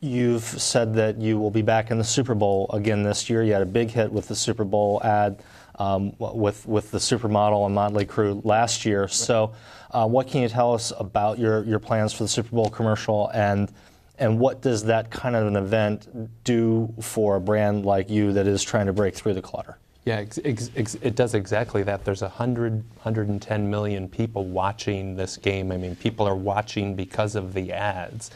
you've 0.00 0.42
said 0.42 0.94
that 0.94 1.18
you 1.18 1.38
will 1.38 1.50
be 1.50 1.62
back 1.62 1.90
in 1.90 1.98
the 1.98 2.04
Super 2.04 2.34
Bowl 2.34 2.70
again 2.72 3.02
this 3.02 3.30
year. 3.30 3.42
You 3.42 3.52
had 3.52 3.62
a 3.62 3.66
big 3.66 3.90
hit 3.90 4.12
with 4.12 4.28
the 4.28 4.36
Super 4.36 4.64
Bowl 4.64 5.00
ad 5.02 5.42
um, 5.78 6.14
with 6.18 6.66
with 6.66 6.90
the 6.90 6.98
supermodel 6.98 7.66
and 7.66 7.74
Motley 7.74 8.06
Crue 8.06 8.44
last 8.44 8.84
year. 8.84 9.08
So, 9.08 9.52
uh, 9.90 10.06
what 10.06 10.28
can 10.28 10.42
you 10.42 10.48
tell 10.48 10.74
us 10.74 10.92
about 10.98 11.38
your 11.38 11.64
your 11.64 11.78
plans 11.78 12.12
for 12.12 12.24
the 12.24 12.28
Super 12.28 12.50
Bowl 12.50 12.68
commercial 12.68 13.28
and 13.34 13.72
and 14.18 14.38
what 14.38 14.60
does 14.60 14.84
that 14.84 15.10
kind 15.10 15.34
of 15.34 15.46
an 15.46 15.56
event 15.56 16.44
do 16.44 16.92
for 17.00 17.36
a 17.36 17.40
brand 17.40 17.84
like 17.84 18.10
you 18.10 18.32
that 18.32 18.46
is 18.46 18.62
trying 18.62 18.86
to 18.86 18.92
break 18.92 19.14
through 19.14 19.34
the 19.34 19.42
clutter? 19.42 19.78
Yeah, 20.04 20.16
ex- 20.16 20.70
ex- 20.74 20.96
it 20.96 21.14
does 21.14 21.34
exactly 21.34 21.84
that. 21.84 22.04
There's 22.04 22.22
100, 22.22 22.72
110 22.72 23.70
million 23.70 24.08
people 24.08 24.44
watching 24.44 25.14
this 25.14 25.36
game. 25.36 25.70
I 25.70 25.76
mean, 25.76 25.94
people 25.94 26.26
are 26.26 26.34
watching 26.34 26.96
because 26.96 27.36
of 27.36 27.54
the 27.54 27.72
ads. 27.72 28.32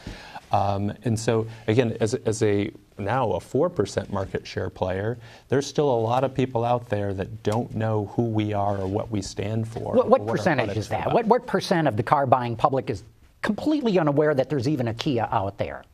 Um, 0.52 0.92
and 1.04 1.18
so, 1.18 1.46
again, 1.66 1.96
as, 2.00 2.14
as 2.14 2.42
a 2.42 2.70
now 2.98 3.32
a 3.32 3.40
4% 3.40 4.10
market 4.10 4.46
share 4.46 4.70
player, 4.70 5.18
there's 5.48 5.66
still 5.66 5.90
a 5.90 6.00
lot 6.00 6.24
of 6.24 6.34
people 6.34 6.64
out 6.64 6.88
there 6.88 7.12
that 7.14 7.42
don't 7.42 7.74
know 7.74 8.06
who 8.14 8.22
we 8.22 8.52
are 8.52 8.78
or 8.78 8.86
what 8.86 9.10
we 9.10 9.20
stand 9.20 9.68
for. 9.68 9.92
What, 9.92 10.08
what, 10.08 10.20
what 10.22 10.36
percentage 10.36 10.76
is 10.76 10.88
that? 10.88 11.12
What, 11.12 11.26
what 11.26 11.46
percent 11.46 11.88
of 11.88 11.96
the 11.96 12.02
car 12.02 12.26
buying 12.26 12.56
public 12.56 12.88
is 12.90 13.02
completely 13.42 13.98
unaware 13.98 14.34
that 14.34 14.48
there's 14.48 14.68
even 14.68 14.88
a 14.88 14.94
Kia 14.94 15.28
out 15.30 15.58
there? 15.58 15.84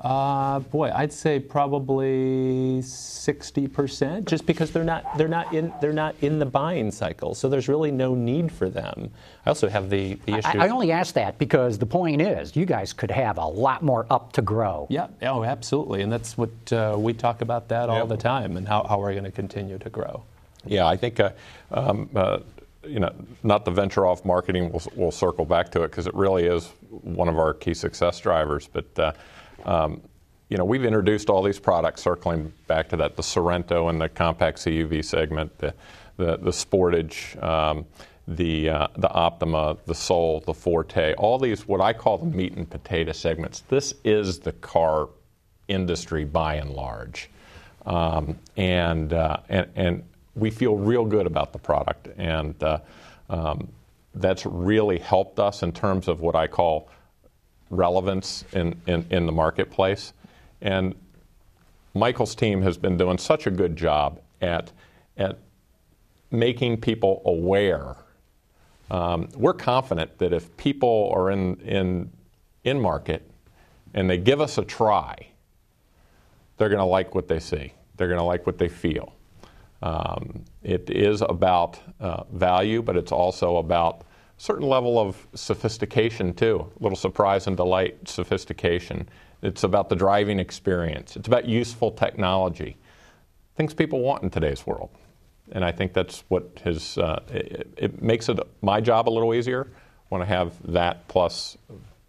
Uh, 0.00 0.60
boy, 0.60 0.92
I'd 0.94 1.12
say 1.12 1.40
probably 1.40 2.80
60%, 2.80 4.26
just 4.26 4.46
because 4.46 4.70
they're 4.70 4.84
not 4.84 5.18
they're 5.18 5.26
not 5.26 5.52
in 5.52 5.72
they're 5.80 5.92
not 5.92 6.14
in 6.20 6.38
the 6.38 6.46
buying 6.46 6.92
cycle, 6.92 7.34
so 7.34 7.48
there's 7.48 7.68
really 7.68 7.90
no 7.90 8.14
need 8.14 8.52
for 8.52 8.70
them. 8.70 9.10
I 9.44 9.48
also 9.48 9.68
have 9.68 9.90
the, 9.90 10.14
the 10.26 10.34
issue. 10.34 10.58
I, 10.58 10.66
I 10.66 10.68
only 10.68 10.92
ask 10.92 11.14
that 11.14 11.36
because 11.38 11.78
the 11.78 11.86
point 11.86 12.22
is, 12.22 12.54
you 12.54 12.64
guys 12.64 12.92
could 12.92 13.10
have 13.10 13.38
a 13.38 13.46
lot 13.46 13.82
more 13.82 14.06
up 14.08 14.32
to 14.34 14.42
grow. 14.42 14.86
Yeah, 14.88 15.08
oh, 15.22 15.42
absolutely, 15.42 16.02
and 16.02 16.12
that's 16.12 16.38
what 16.38 16.72
uh, 16.72 16.94
we 16.96 17.12
talk 17.12 17.40
about 17.40 17.68
that 17.68 17.90
all 17.90 18.06
the 18.06 18.16
time, 18.16 18.56
and 18.56 18.68
how, 18.68 18.84
how 18.84 19.00
we're 19.00 19.12
going 19.12 19.24
to 19.24 19.32
continue 19.32 19.78
to 19.78 19.90
grow. 19.90 20.22
Yeah, 20.64 20.86
I 20.86 20.96
think, 20.96 21.18
uh, 21.18 21.30
um, 21.72 22.08
uh, 22.14 22.40
you 22.84 23.00
know, 23.00 23.12
not 23.42 23.64
the 23.64 23.70
venture 23.70 24.06
off 24.06 24.24
marketing, 24.24 24.70
we'll, 24.70 24.82
we'll 24.94 25.10
circle 25.10 25.44
back 25.44 25.70
to 25.72 25.82
it 25.82 25.90
because 25.90 26.06
it 26.06 26.14
really 26.14 26.44
is 26.46 26.66
one 26.90 27.28
of 27.28 27.38
our 27.38 27.54
key 27.54 27.74
success 27.74 28.20
drivers. 28.20 28.68
But, 28.72 28.98
uh, 28.98 29.12
um, 29.64 30.00
you 30.48 30.56
know, 30.56 30.64
we've 30.64 30.84
introduced 30.84 31.28
all 31.28 31.42
these 31.42 31.58
products, 31.58 32.02
circling 32.02 32.52
back 32.66 32.88
to 32.88 32.96
that, 32.96 33.16
the 33.16 33.22
Sorento 33.22 33.90
and 33.90 34.00
the 34.00 34.08
compact 34.08 34.58
CUV 34.58 35.04
segment, 35.04 35.56
the, 35.58 35.74
the, 36.16 36.38
the 36.38 36.50
Sportage, 36.50 37.40
um, 37.42 37.84
the, 38.26 38.68
uh, 38.70 38.88
the 38.96 39.10
Optima, 39.10 39.76
the 39.86 39.94
Soul, 39.94 40.42
the 40.46 40.54
Forte, 40.54 41.14
all 41.14 41.38
these, 41.38 41.66
what 41.66 41.80
I 41.80 41.92
call 41.92 42.18
the 42.18 42.26
meat 42.26 42.54
and 42.54 42.68
potato 42.68 43.12
segments. 43.12 43.60
This 43.68 43.94
is 44.04 44.38
the 44.38 44.52
car 44.52 45.08
industry 45.68 46.24
by 46.24 46.54
and 46.54 46.70
large. 46.70 47.30
Um, 47.84 48.38
and, 48.56 49.12
uh, 49.12 49.38
and, 49.48 49.66
and 49.76 50.04
we 50.34 50.50
feel 50.50 50.76
real 50.76 51.04
good 51.04 51.26
about 51.26 51.52
the 51.52 51.58
product. 51.58 52.08
And 52.16 52.60
uh, 52.62 52.80
um, 53.28 53.68
that's 54.14 54.46
really 54.46 54.98
helped 54.98 55.38
us 55.38 55.62
in 55.62 55.72
terms 55.72 56.08
of 56.08 56.20
what 56.20 56.34
I 56.34 56.46
call 56.46 56.88
relevance 57.70 58.44
in, 58.52 58.80
in, 58.86 59.06
in 59.10 59.26
the 59.26 59.32
marketplace. 59.32 60.12
And 60.60 60.94
Michael's 61.94 62.34
team 62.34 62.62
has 62.62 62.76
been 62.76 62.96
doing 62.96 63.18
such 63.18 63.46
a 63.46 63.50
good 63.50 63.76
job 63.76 64.20
at, 64.40 64.72
at 65.16 65.38
making 66.30 66.78
people 66.78 67.22
aware. 67.24 67.96
Um, 68.90 69.28
we're 69.34 69.54
confident 69.54 70.18
that 70.18 70.32
if 70.32 70.56
people 70.56 71.12
are 71.14 71.30
in, 71.30 71.56
in, 71.60 72.10
in 72.64 72.80
market 72.80 73.28
and 73.94 74.08
they 74.08 74.18
give 74.18 74.40
us 74.40 74.58
a 74.58 74.64
try, 74.64 75.28
they're 76.56 76.68
going 76.68 76.78
to 76.78 76.84
like 76.84 77.14
what 77.14 77.28
they 77.28 77.38
see. 77.38 77.72
They're 77.96 78.08
going 78.08 78.20
to 78.20 78.24
like 78.24 78.46
what 78.46 78.58
they 78.58 78.68
feel. 78.68 79.14
Um, 79.82 80.44
it 80.62 80.90
is 80.90 81.22
about 81.22 81.80
uh, 82.00 82.24
value, 82.32 82.82
but 82.82 82.96
it's 82.96 83.12
also 83.12 83.58
about 83.58 84.02
certain 84.38 84.66
level 84.66 84.98
of 84.98 85.26
sophistication 85.34 86.32
too. 86.32 86.70
A 86.80 86.82
little 86.82 86.96
surprise 86.96 87.46
and 87.46 87.56
delight, 87.56 88.08
sophistication. 88.08 89.08
It's 89.42 89.64
about 89.64 89.88
the 89.88 89.96
driving 89.96 90.38
experience. 90.38 91.16
It's 91.16 91.28
about 91.28 91.44
useful 91.44 91.90
technology, 91.90 92.76
things 93.56 93.74
people 93.74 94.00
want 94.00 94.22
in 94.22 94.30
today's 94.30 94.66
world. 94.66 94.90
And 95.52 95.64
I 95.64 95.72
think 95.72 95.92
that's 95.92 96.24
what 96.28 96.60
has 96.64 96.98
uh, 96.98 97.22
it, 97.28 97.68
it, 97.76 98.02
makes 98.02 98.28
it 98.28 98.38
my 98.62 98.80
job 98.80 99.08
a 99.08 99.10
little 99.10 99.34
easier 99.34 99.70
when 100.08 100.22
I 100.22 100.24
have 100.26 100.54
that 100.72 101.06
plus 101.08 101.56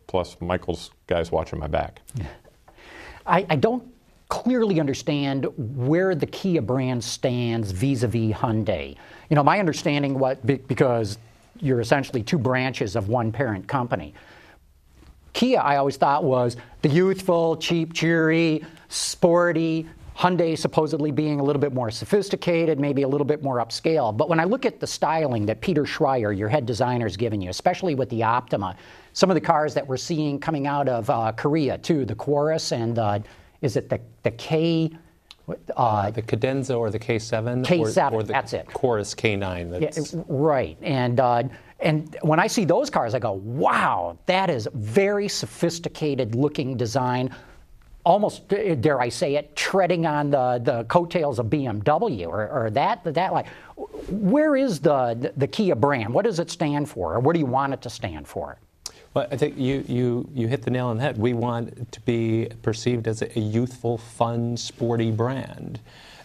plus 0.08 0.38
Michael's 0.42 0.92
guys 1.08 1.32
watching 1.32 1.60
my 1.60 1.68
back. 1.68 2.02
I, 3.26 3.46
I 3.50 3.56
don't 3.56 3.88
clearly 4.28 4.80
understand 4.80 5.48
where 5.58 6.16
the 6.16 6.26
Kia 6.26 6.62
brand 6.62 7.04
stands 7.04 7.72
vis-a-vis 7.72 8.34
Hyundai. 8.34 8.96
You 9.30 9.36
know, 9.36 9.44
my 9.44 9.60
understanding 9.60 10.18
what 10.18 10.46
because 10.68 11.18
you're 11.60 11.82
essentially 11.82 12.24
two 12.24 12.38
branches 12.38 12.96
of 12.96 13.10
one 13.10 13.32
parent 13.32 13.68
company. 13.68 14.14
Kia, 15.34 15.60
I 15.60 15.78
always 15.78 15.98
thought 15.98 16.24
was 16.24 16.58
the 16.82 16.90
youthful, 16.90 17.58
cheap, 17.58 17.94
cheery, 17.94 18.66
sporty. 18.88 19.88
Hyundai 20.18 20.58
supposedly 20.58 21.12
being 21.12 21.40
a 21.40 21.44
little 21.44 21.62
bit 21.62 21.74
more 21.74 21.90
sophisticated, 21.90 22.78
maybe 22.78 23.04
a 23.04 23.08
little 23.08 23.26
bit 23.26 23.42
more 23.42 23.58
upscale. 23.58 24.16
But 24.16 24.28
when 24.28 24.38
I 24.38 24.44
look 24.44 24.66
at 24.66 24.82
the 24.82 24.88
styling 24.88 25.46
that 25.46 25.62
Peter 25.62 25.84
Schreyer, 25.84 26.38
your 26.38 26.50
head 26.50 26.66
designer, 26.66 27.06
has 27.06 27.16
given 27.16 27.40
you, 27.40 27.50
especially 27.50 27.96
with 27.96 28.10
the 28.10 28.24
Optima, 28.24 28.76
some 29.14 29.30
of 29.32 29.36
the 29.36 29.42
cars 29.42 29.74
that 29.76 29.88
we're 29.88 29.96
seeing 29.96 30.38
coming 30.38 30.68
out 30.68 30.90
of 30.90 31.10
uh, 31.10 31.32
Korea 31.32 31.78
too, 31.78 32.04
the 32.04 32.16
Quoris 32.16 32.74
and 32.74 33.00
uh, 33.00 33.20
is 33.62 33.78
it 33.78 33.88
the 33.88 34.02
the 34.24 34.32
K? 34.32 34.92
Uh, 35.76 36.12
the 36.12 36.22
Cadenza 36.22 36.78
or 36.78 36.90
the 36.90 37.00
K7? 37.00 37.66
K7, 37.66 38.12
or, 38.12 38.16
or 38.16 38.24
the 38.24 38.34
that's 38.34 38.54
it. 38.54 38.68
Quoris 38.68 39.16
K9. 39.16 39.80
That's... 39.80 40.14
Yeah, 40.14 40.22
right. 40.28 40.78
And, 40.82 41.20
uh, 41.20 41.44
and 41.80 42.18
when 42.22 42.40
I 42.40 42.48
see 42.48 42.66
those 42.66 42.90
cars, 42.90 43.14
I 43.14 43.20
go, 43.20 43.34
wow, 43.34 44.18
that 44.26 44.50
is 44.50 44.68
very 44.74 45.28
sophisticated 45.28 46.36
looking 46.36 46.78
design. 46.78 47.34
Almost, 48.06 48.48
dare 48.48 49.02
I 49.02 49.10
say 49.10 49.36
it, 49.36 49.56
treading 49.56 50.06
on 50.06 50.30
the, 50.30 50.62
the 50.64 50.84
coattails 50.86 51.40
of 51.40 51.48
BMW 51.48 52.28
or, 52.28 52.48
or 52.50 52.70
that, 52.72 53.04
that 53.04 53.34
like. 53.34 53.48
Where 54.10 54.56
is 54.56 54.80
the, 54.80 55.32
the 55.38 55.48
Kia 55.48 55.76
brand? 55.76 56.14
What 56.14 56.26
does 56.26 56.40
it 56.40 56.50
stand 56.50 56.90
for? 56.90 57.16
Or 57.16 57.20
what 57.20 57.34
do 57.34 57.40
you 57.40 57.46
want 57.46 57.74
it 57.74 57.82
to 57.84 57.90
stand 57.90 58.28
for? 58.28 58.58
Well, 59.14 59.28
I 59.32 59.38
think 59.38 59.58
you, 59.58 59.84
you, 59.88 60.30
you 60.36 60.48
hit 60.48 60.62
the 60.62 60.72
nail 60.72 60.88
on 60.88 60.98
the 60.98 61.04
head. 61.04 61.18
We 61.18 61.34
want 61.34 61.92
to 61.92 62.02
be 62.02 62.48
perceived 62.62 63.08
as 63.08 63.24
a, 63.24 63.40
youthful, 63.40 63.98
fun, 63.98 64.56
sporty 64.56 65.10
brand. 65.10 65.80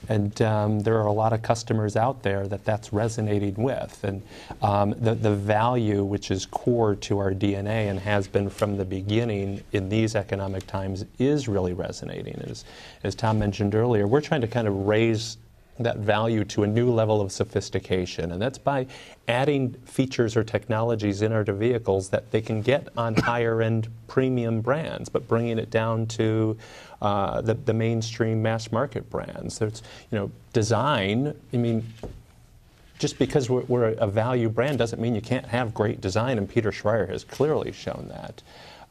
And 0.09 0.41
um, 0.43 0.81
there 0.81 0.99
are 0.99 1.07
a 1.07 1.13
lot 1.13 1.33
of 1.33 1.41
customers 1.41 1.97
out 1.97 2.23
there 2.23 2.47
that 2.49 2.67
that's 2.67 2.93
resonating 2.93 3.55
with. 3.55 4.05
And 4.05 4.23
um, 4.61 4.91
the, 4.99 5.15
the 5.15 5.35
value, 5.35 6.05
which 6.05 6.31
is 6.31 6.45
core 6.45 6.95
to 6.97 7.19
our 7.19 7.33
DNA 7.33 7.89
and 7.89 7.99
has 8.01 8.29
been 8.29 8.51
from 8.51 8.77
the 8.77 8.85
beginning 8.85 9.63
in 9.73 9.89
these 9.89 10.15
economic 10.15 10.67
times, 10.67 11.07
is 11.19 11.49
really 11.49 11.73
resonating. 11.73 12.35
As, 12.47 12.67
as 13.03 13.15
Tom 13.15 13.39
mentioned 13.39 13.75
earlier, 13.75 14.07
we're 14.07 14.21
trying 14.21 14.43
to 14.43 14.47
kind 14.49 14.69
of 14.69 14.75
raise 14.87 15.39
that 15.79 15.99
value 15.99 16.45
to 16.45 16.63
a 16.63 16.67
new 16.67 16.91
level 16.91 17.21
of 17.21 17.33
sophistication. 17.33 18.33
And 18.33 18.41
that's 18.41 18.59
by 18.59 18.87
adding 19.27 19.73
features 19.85 20.37
or 20.37 20.45
technologies 20.45 21.23
in 21.23 21.33
our 21.33 21.45
vehicles 21.45 22.11
that 22.11 22.31
they 22.31 22.41
can 22.41 22.63
get 22.63 22.89
on 22.97 23.15
higher 23.17 23.61
end 23.61 23.89
premium 24.07 24.61
brands, 24.61 25.09
but 25.09 25.27
bringing 25.27 25.59
it 25.59 25.71
down 25.71 26.07
to 26.07 26.57
uh, 27.03 27.41
the, 27.41 27.55
the 27.55 27.75
mainstream 27.75 28.41
mass 28.43 28.71
market 28.71 29.11
brands. 29.11 29.59
There's, 29.59 29.83
you 30.11 30.19
know, 30.19 30.31
design, 30.53 31.35
I 31.53 31.57
mean, 31.57 31.85
just 32.99 33.19
because 33.19 33.51
we're, 33.51 33.63
we're, 33.63 33.89
a 33.89 34.07
value 34.07 34.49
brand 34.49 34.79
doesn't 34.79 35.01
mean 35.01 35.15
you 35.15 35.21
can't 35.21 35.47
have 35.47 35.75
great 35.75 36.01
design, 36.01 36.39
and 36.39 36.49
Peter 36.49 36.71
Schreyer 36.71 37.09
has 37.09 37.25
clearly 37.25 37.73
shown 37.73 38.07
that. 38.09 38.43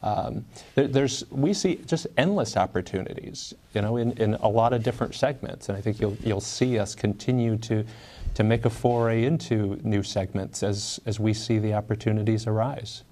Um, 0.04 0.44
there, 0.74 0.86
there's, 0.86 1.24
we 1.30 1.54
see 1.54 1.76
just 1.86 2.06
endless 2.18 2.58
opportunities, 2.58 3.54
you 3.72 3.80
know, 3.80 3.96
in, 3.96 4.12
in 4.12 4.34
a 4.34 4.48
lot 4.48 4.74
of 4.74 4.82
different 4.82 5.14
segments, 5.14 5.70
and 5.70 5.78
I 5.78 5.80
think 5.80 5.98
you'll, 5.98 6.16
you'll 6.22 6.42
see 6.42 6.78
us 6.78 6.94
continue 6.94 7.56
to, 7.58 7.86
to 8.34 8.44
make 8.44 8.66
a 8.66 8.70
foray 8.70 9.24
into 9.24 9.80
new 9.82 10.02
segments 10.02 10.62
as, 10.62 11.00
as 11.06 11.18
we 11.18 11.32
see 11.32 11.58
the 11.58 11.72
opportunities 11.72 12.46
arise. 12.46 13.02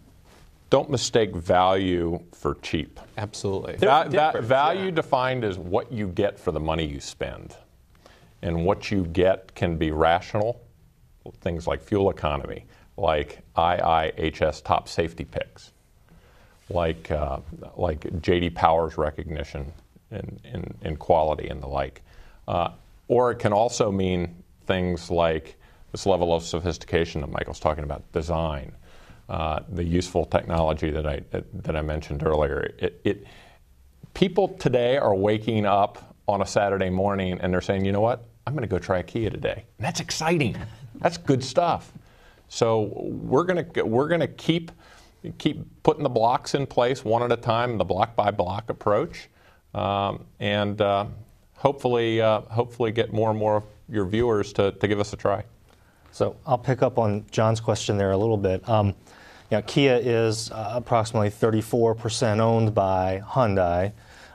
Don't 0.69 0.91
mistake 0.91 1.35
value 1.35 2.23
for 2.35 2.57
cheap. 2.57 3.01
Absolutely. 3.17 3.77
Va- 3.77 4.07
va- 4.11 4.43
value 4.43 4.87
yeah. 4.87 4.91
defined 4.91 5.45
as 5.45 5.59
what 5.59 5.91
you 5.91 6.09
get 6.09 6.39
for 6.39 6.53
the 6.53 6.61
money 6.61 6.85
you 6.85 7.01
spend. 7.01 7.57
And 8.43 8.67
what 8.67 8.91
you 8.91 9.05
get 9.05 9.55
can 9.55 9.79
be 9.79 9.93
rational, 9.93 10.61
things 11.41 11.67
like 11.67 11.81
fuel 11.81 12.11
economy, 12.11 12.67
like 12.99 13.41
IIHS 13.57 14.63
top 14.63 14.89
safety 14.89 15.25
picks 15.25 15.72
like, 16.69 17.11
uh, 17.11 17.39
like 17.77 18.01
JD 18.01 18.55
Power's 18.55 18.97
recognition 18.97 19.73
in, 20.11 20.41
in, 20.45 20.75
in, 20.83 20.97
quality 20.97 21.49
and 21.49 21.63
the 21.63 21.67
like. 21.67 22.03
Uh, 22.47 22.71
or 23.09 23.31
it 23.31 23.39
can 23.39 23.53
also 23.53 23.91
mean 23.91 24.43
things 24.67 25.11
like 25.11 25.57
this 25.91 26.07
level 26.07 26.35
of 26.35 26.43
sophistication 26.43 27.21
that 27.21 27.31
Michael's 27.31 27.61
talking 27.61 27.85
about, 27.85 28.11
design, 28.13 28.73
uh, 29.29 29.61
the 29.71 29.85
useful 29.85 30.25
technology 30.25 30.91
that 30.91 31.07
I, 31.07 31.23
that 31.31 31.77
I 31.77 31.83
mentioned 31.83 32.23
earlier. 32.23 32.75
It, 32.79 33.01
it, 33.05 33.27
people 34.15 34.49
today 34.49 34.97
are 34.97 35.15
waking 35.15 35.67
up 35.67 36.15
on 36.29 36.43
a 36.43 36.47
Saturday 36.47 36.91
morning 36.91 37.39
and 37.41 37.53
they're 37.53 37.61
saying, 37.61 37.85
you 37.85 37.93
know 37.93 38.01
what, 38.01 38.25
I'm 38.47 38.55
going 38.55 38.63
to 38.63 38.69
go 38.69 38.79
try 38.79 38.99
a 38.99 39.03
Kia 39.03 39.31
today. 39.31 39.65
And 39.79 39.87
that's 39.87 40.01
exciting. 40.01 40.57
That's 40.97 41.17
good 41.17 41.43
stuff. 41.45 41.93
So 42.49 42.93
we're 42.95 43.45
going 43.45 43.73
to 43.73 43.83
we're 43.83 44.09
going 44.09 44.21
to 44.21 44.29
keep 44.29 44.71
keep 45.39 45.65
putting 45.83 46.03
the 46.03 46.09
blocks 46.09 46.55
in 46.55 46.67
place 46.67 47.05
one 47.05 47.23
at 47.23 47.33
a 47.33 47.37
time, 47.37 47.79
the 47.79 47.85
block 47.85 48.17
by 48.17 48.31
block 48.31 48.71
approach, 48.71 49.29
um, 49.75 50.25
and 50.41 50.81
uh, 50.81 51.07
hopefully, 51.55 52.21
uh, 52.21 52.41
hopefully 52.43 52.93
get 52.93 53.13
more 53.13 53.31
and 53.31 53.39
more 53.39 53.57
of 53.57 53.65
your 53.89 54.05
viewers 54.05 54.53
to, 54.55 54.73
to 54.73 54.89
give 54.89 55.01
us 55.01 55.13
a 55.13 55.17
try. 55.17 55.45
So 56.11 56.37
I'll 56.47 56.59
pick 56.59 56.83
up 56.83 56.99
on 56.99 57.25
John's 57.31 57.61
question 57.61 57.97
there 57.97 58.11
a 58.11 58.17
little 58.17 58.37
bit. 58.37 58.69
Um, 58.69 58.89
you 59.51 59.59
know, 59.59 59.63
Kia 59.63 60.01
is 60.03 60.51
uh, 60.51 60.73
approximately 60.75 61.31
34% 61.31 62.39
owned 62.39 62.75
by 62.75 63.23
Hyundai. 63.27 63.93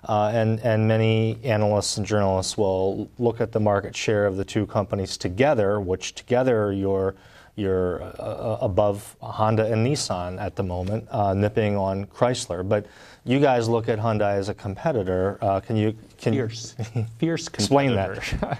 Uh, 0.07 0.31
and, 0.33 0.59
and 0.61 0.87
many 0.87 1.37
analysts 1.43 1.97
and 1.97 2.05
journalists 2.05 2.57
will 2.57 3.09
look 3.17 3.41
at 3.41 3.51
the 3.51 3.59
market 3.59 3.95
share 3.95 4.25
of 4.25 4.37
the 4.37 4.45
two 4.45 4.65
companies 4.65 5.17
together, 5.17 5.81
which 5.81 6.15
together 6.15 6.71
you're 6.71 7.15
you're 7.57 8.03
uh, 8.03 8.59
above 8.61 9.17
Honda 9.19 9.65
and 9.65 9.85
Nissan 9.85 10.39
at 10.39 10.55
the 10.55 10.63
moment, 10.63 11.07
uh, 11.11 11.33
nipping 11.33 11.75
on 11.75 12.05
Chrysler. 12.05 12.67
But 12.67 12.85
you 13.25 13.39
guys 13.39 13.67
look 13.67 13.89
at 13.89 13.99
Hyundai 13.99 14.35
as 14.37 14.47
a 14.47 14.53
competitor. 14.53 15.37
Uh, 15.41 15.59
can 15.59 15.75
you 15.75 15.97
can 16.17 16.33
fierce, 16.33 16.75
fierce 17.17 17.47
explain 17.47 17.95
that? 17.95 18.59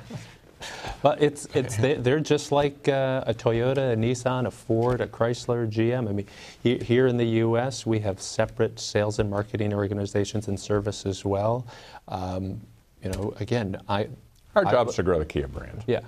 well, 1.04 1.16
it's 1.20 1.48
it's 1.54 1.78
they're 1.78 2.20
just 2.20 2.52
like 2.52 2.90
uh, 2.90 3.24
a 3.28 3.34
Toyota, 3.34 3.94
a 3.94 3.96
Nissan, 3.96 4.48
a 4.48 4.52
Ford, 4.52 5.00
a 5.00 5.08
Chrysler, 5.08 5.72
GM. 5.72 6.10
I 6.10 6.12
mean, 6.12 6.80
here 6.82 7.06
in 7.06 7.18
the 7.18 7.28
U.S., 7.46 7.86
we 7.86 8.00
have 8.00 8.20
separate 8.20 8.80
sales 8.80 9.20
and 9.20 9.30
marketing 9.30 9.74
organizations 9.74 10.48
and 10.48 10.60
service 10.60 11.06
as 11.06 11.24
well. 11.24 11.68
Um, 12.08 12.60
you 13.04 13.12
know, 13.12 13.34
again, 13.40 13.80
I 13.88 14.08
our 14.56 14.66
job 14.66 14.90
is 14.90 14.96
to 14.96 15.04
grow 15.04 15.20
the 15.20 15.26
Kia 15.26 15.48
brand. 15.48 15.84
Yeah, 15.86 16.02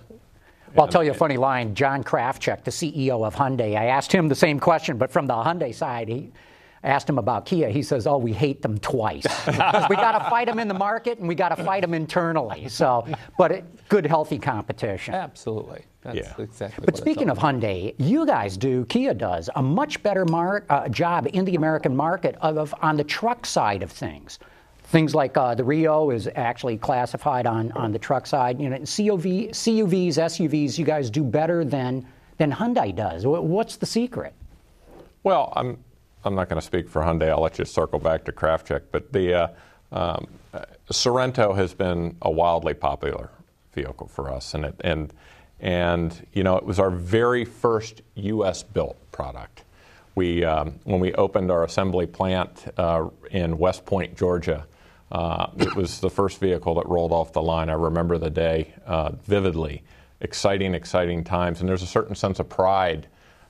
well, 0.74 0.86
I'll 0.86 0.92
tell 0.92 1.04
you 1.04 1.12
a 1.12 1.16
funny 1.16 1.38
line. 1.38 1.76
John 1.76 2.04
Krafcik, 2.04 2.64
the 2.64 2.72
CEO 2.72 3.26
of 3.26 3.36
Hyundai, 3.36 3.76
I 3.78 3.86
asked 3.86 4.12
him 4.12 4.28
the 4.28 4.36
same 4.36 4.60
question, 4.60 4.98
but 4.98 5.12
from 5.12 5.28
the 5.28 5.34
Hyundai 5.34 5.74
side, 5.74 6.08
he 6.08 6.32
asked 6.84 7.10
him 7.10 7.18
about 7.18 7.46
Kia. 7.46 7.70
He 7.70 7.84
says, 7.84 8.08
"Oh, 8.08 8.18
we 8.18 8.34
hate 8.34 8.62
them 8.62 8.78
twice 8.78 9.26
we 9.48 9.54
got 9.54 10.18
to 10.18 10.30
fight 10.30 10.48
them 10.48 10.60
in 10.60 10.68
the 10.68 10.74
market 10.74 11.20
and 11.20 11.28
we 11.28 11.36
got 11.36 11.50
to 11.50 11.64
fight 11.64 11.82
them 11.82 11.94
internally." 11.94 12.70
So, 12.70 13.08
but 13.38 13.52
it, 13.52 13.90
good, 13.90 14.06
healthy 14.06 14.40
competition. 14.40 15.14
Absolutely. 15.14 15.84
That's 16.02 16.18
yeah. 16.18 16.34
exactly. 16.44 16.86
But 16.86 16.96
speaking 16.96 17.30
of 17.30 17.38
Hyundai, 17.38 17.94
you 17.98 18.26
guys 18.26 18.56
do, 18.56 18.86
Kia 18.86 19.14
does 19.14 19.50
a 19.56 19.62
much 19.62 20.02
better 20.02 20.24
mar- 20.26 20.64
uh, 20.70 20.88
job 20.88 21.28
in 21.34 21.44
the 21.44 21.56
American 21.56 21.96
market 21.96 22.36
of, 22.42 22.58
of 22.58 22.74
on 22.82 22.96
the 22.96 23.04
truck 23.04 23.46
side 23.46 23.84
of 23.84 23.92
things. 23.92 24.40
Things 24.89 25.13
like 25.13 25.38
uh, 25.38 25.53
the 25.53 25.63
Rio 25.63 26.10
is 26.10 26.27
actually 26.36 26.77
classified 26.77 27.46
on, 27.46 27.72
on 27.74 27.91
the 27.91 28.00
truck 28.00 28.25
side. 28.25 28.60
You 28.60 28.69
know, 28.69 28.77
CUV, 28.79 29.51
CUVs, 29.51 30.13
SUVs, 30.15 30.79
you 30.79 30.86
guys 30.86 31.12
do 31.12 31.24
better 31.24 31.63
than, 31.63 32.08
than 32.38 32.51
Hyundai 32.51 32.96
does. 32.96 33.24
What's 33.24 33.75
the 33.75 33.86
secret? 33.86 34.34
Well, 35.22 35.53
I'm, 35.55 35.77
I'm 36.24 36.34
not 36.34 36.50
going 36.50 36.60
to 36.60 36.65
speak 36.65 36.89
for 36.89 37.03
Hyundai. 37.03 37.29
I'll 37.29 37.39
let 37.41 37.60
you 37.60 37.65
circle 37.65 38.00
back 38.00 38.24
to 38.25 38.31
Krafcik. 38.31 38.81
But 38.91 39.13
the 39.13 39.34
uh, 39.34 39.48
um, 39.91 40.27
Sorento 40.91 41.55
has 41.55 41.75
been 41.75 42.17
a 42.24 42.31
wildly 42.31 42.74
popular 42.74 43.29
vehicle 43.74 44.08
for 44.08 44.31
us, 44.31 44.55
and 44.55 44.65
it, 44.65 44.75
and 44.81 45.13
and 45.60 46.25
you 46.34 46.43
know 46.43 46.58
it 46.58 46.65
was 46.65 46.79
our 46.79 46.89
very 46.89 47.46
first 47.46 48.01
U.S. 48.15 48.63
built 48.63 48.98
product. 49.12 49.63
We 50.15 50.43
um, 50.43 50.79
when 50.84 51.00
we 51.00 51.13
opened 51.13 51.51
our 51.51 51.63
assembly 51.63 52.08
plant 52.08 52.74
uh, 52.77 53.10
in 53.29 53.58
West 53.60 53.86
Point, 53.86 54.17
Georgia. 54.17 54.65
Uh, 55.12 55.48
it 55.58 55.75
was 55.75 56.00
the 56.00 56.10
first 56.10 56.39
vehicle 56.39 56.75
that 56.75 56.88
rolled 56.88 57.12
off 57.12 57.34
the 57.34 57.42
line. 57.42 57.70
I 57.70 57.74
remember 57.74 58.18
the 58.18 58.30
day 58.30 58.74
uh, 58.86 59.12
vividly. 59.24 59.84
Exciting, 60.22 60.75
exciting 60.75 61.24
times. 61.24 61.62
And 61.62 61.70
there's 61.70 61.84
a 61.84 61.88
certain 61.88 62.16
sense 62.16 62.39
of 62.39 62.50
pride 62.50 63.08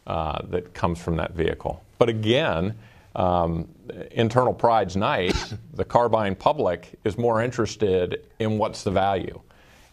uh, 0.07 0.41
that 0.49 0.73
comes 0.73 0.99
from 0.99 1.17
that 1.17 1.33
vehicle. 1.33 1.83
But 1.97 2.09
again, 2.09 2.75
um, 3.15 3.67
internal 4.11 4.53
pride's 4.53 4.95
nice. 4.95 5.53
the 5.73 5.85
car 5.85 6.09
buying 6.09 6.35
public 6.35 6.97
is 7.03 7.17
more 7.17 7.41
interested 7.41 8.25
in 8.39 8.57
what's 8.57 8.83
the 8.83 8.91
value. 8.91 9.41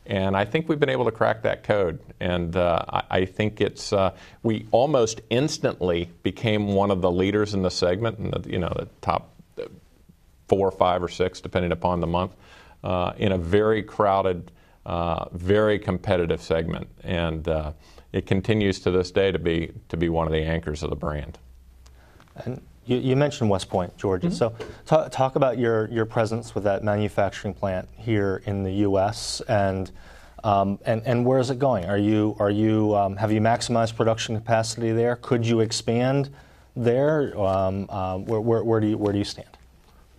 And 0.07 0.37
I 0.37 0.45
think 0.45 0.69
we've 0.69 0.79
been 0.79 0.91
able 0.91 1.07
to 1.07 1.11
crack 1.11 1.43
that 1.43 1.65
code. 1.65 1.99
And 2.21 2.55
uh, 2.57 2.85
I, 2.89 3.03
I, 3.11 3.25
think 3.25 3.61
it's, 3.61 3.93
uh, 3.93 4.13
we 4.45 4.69
almost 4.71 5.21
instantly 5.31 6.11
became 6.23 6.69
one 6.69 6.93
of 6.93 7.01
the 7.01 7.11
leaders 7.11 7.55
in 7.55 7.63
the 7.63 7.71
segment, 7.71 8.19
and 8.19 8.33
the, 8.33 8.49
you 8.49 8.59
know, 8.59 8.73
the 8.77 8.89
top 9.01 9.33
four, 10.49 10.71
five, 10.71 11.03
or 11.03 11.09
six, 11.09 11.41
depending 11.41 11.73
upon 11.73 12.01
the 12.01 12.07
month, 12.07 12.33
uh, 12.85 13.13
in 13.17 13.33
a 13.33 13.39
very 13.39 13.83
crowded, 13.83 14.53
uh, 14.85 15.29
very 15.33 15.79
competitive 15.79 16.41
segment. 16.41 16.89
And 17.03 17.49
uh, 17.49 17.73
it 18.13 18.27
continues 18.27 18.81
to 18.81 18.91
this 18.91 19.11
day 19.11 19.33
to 19.33 19.39
be, 19.39 19.73
to 19.89 19.97
be 19.97 20.09
one 20.09 20.27
of 20.27 20.33
the 20.33 20.43
anchors 20.43 20.83
of 20.83 20.91
the 20.91 20.97
brand. 20.97 21.39
And 22.37 22.61
you, 22.85 22.99
you 22.99 23.17
mentioned 23.17 23.51
West 23.51 23.69
Point, 23.69 23.97
Georgia. 23.97 24.29
Mm-hmm. 24.29 24.37
So 24.37 24.55
talk, 24.85 25.11
talk 25.11 25.37
about 25.37 25.59
your, 25.59 25.89
your 25.89 26.05
presence 26.05 26.55
with 26.55 26.65
that 26.65 26.85
manufacturing 26.85 27.55
plant 27.55 27.89
here 27.97 28.43
in 28.47 28.63
the 28.63 28.73
U.S. 28.73 29.41
and 29.49 29.91
um, 30.45 30.79
and, 30.85 31.03
and 31.05 31.27
where 31.27 31.41
is 31.41 31.51
it 31.51 31.59
going? 31.59 31.87
Are 31.87 31.99
you, 31.99 32.37
are 32.39 32.51
you, 32.51 32.95
um, 32.95 33.17
have 33.17 33.33
you 33.33 33.41
maximized 33.41 33.97
production 33.97 34.37
capacity 34.37 34.93
there? 34.93 35.17
Could 35.17 35.45
you 35.45 35.59
expand 35.59 36.31
there? 36.77 37.37
Um, 37.37 37.87
uh, 37.89 38.19
where, 38.19 38.41
where, 38.41 38.63
where, 38.63 38.79
do 38.79 38.87
you, 38.87 38.97
where 38.97 39.13
do 39.13 39.19
you 39.19 39.25
stand? 39.25 39.49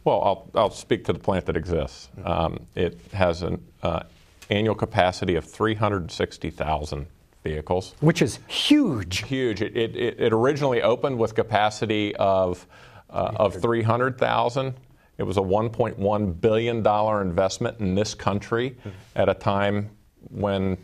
Well, 0.08 0.22
I'll, 0.24 0.62
I'll 0.62 0.70
speak 0.70 1.04
to 1.08 1.12
the 1.12 1.20
plant 1.20 1.48
that 1.48 1.58
exists. 1.58 2.08
Um, 2.24 2.66
it 2.76 2.98
has 3.12 3.42
an 3.42 3.62
uh, 3.84 4.04
annual 4.50 4.74
capacity 4.74 5.36
of 5.36 5.44
360,000 5.44 7.08
vehicles. 7.44 7.94
Which 8.00 8.22
is 8.22 8.40
huge. 8.48 9.26
Huge. 9.26 9.62
It, 9.62 9.76
it, 9.76 9.98
it 9.98 10.32
originally 10.32 10.82
opened 10.82 11.20
with 11.20 11.36
capacity 11.36 12.16
of, 12.16 12.66
uh, 13.10 13.34
of 13.36 13.62
300,000. 13.62 14.74
It 15.18 15.24
was 15.24 15.36
a 15.36 15.42
$1.1 15.42 16.40
billion 16.40 16.88
investment 17.28 17.80
in 17.82 17.94
this 17.94 18.16
country 18.16 18.78
mm-hmm. 18.80 18.90
at 19.18 19.28
a 19.28 19.34
time 19.34 19.90
when 20.30 20.78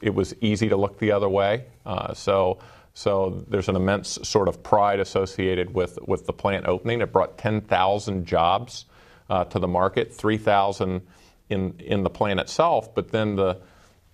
it 0.00 0.12
was 0.12 0.34
easy 0.40 0.68
to 0.68 0.76
look 0.76 0.98
the 0.98 1.12
other 1.12 1.28
way. 1.28 1.66
Uh, 1.86 2.12
so 2.12 2.58
so 2.94 3.44
there's 3.48 3.68
an 3.68 3.74
immense 3.74 4.20
sort 4.22 4.46
of 4.46 4.62
pride 4.62 5.00
associated 5.00 5.74
with, 5.74 5.98
with 6.06 6.26
the 6.26 6.32
plant 6.32 6.66
opening. 6.66 7.00
It 7.00 7.12
brought 7.12 7.36
10,000 7.36 8.24
jobs 8.24 8.84
uh, 9.28 9.44
to 9.46 9.58
the 9.58 9.66
market, 9.66 10.14
3,000 10.14 11.02
in, 11.50 11.74
in 11.80 12.04
the 12.04 12.10
plant 12.10 12.38
itself, 12.38 12.94
but 12.94 13.10
then 13.10 13.34
the, 13.34 13.60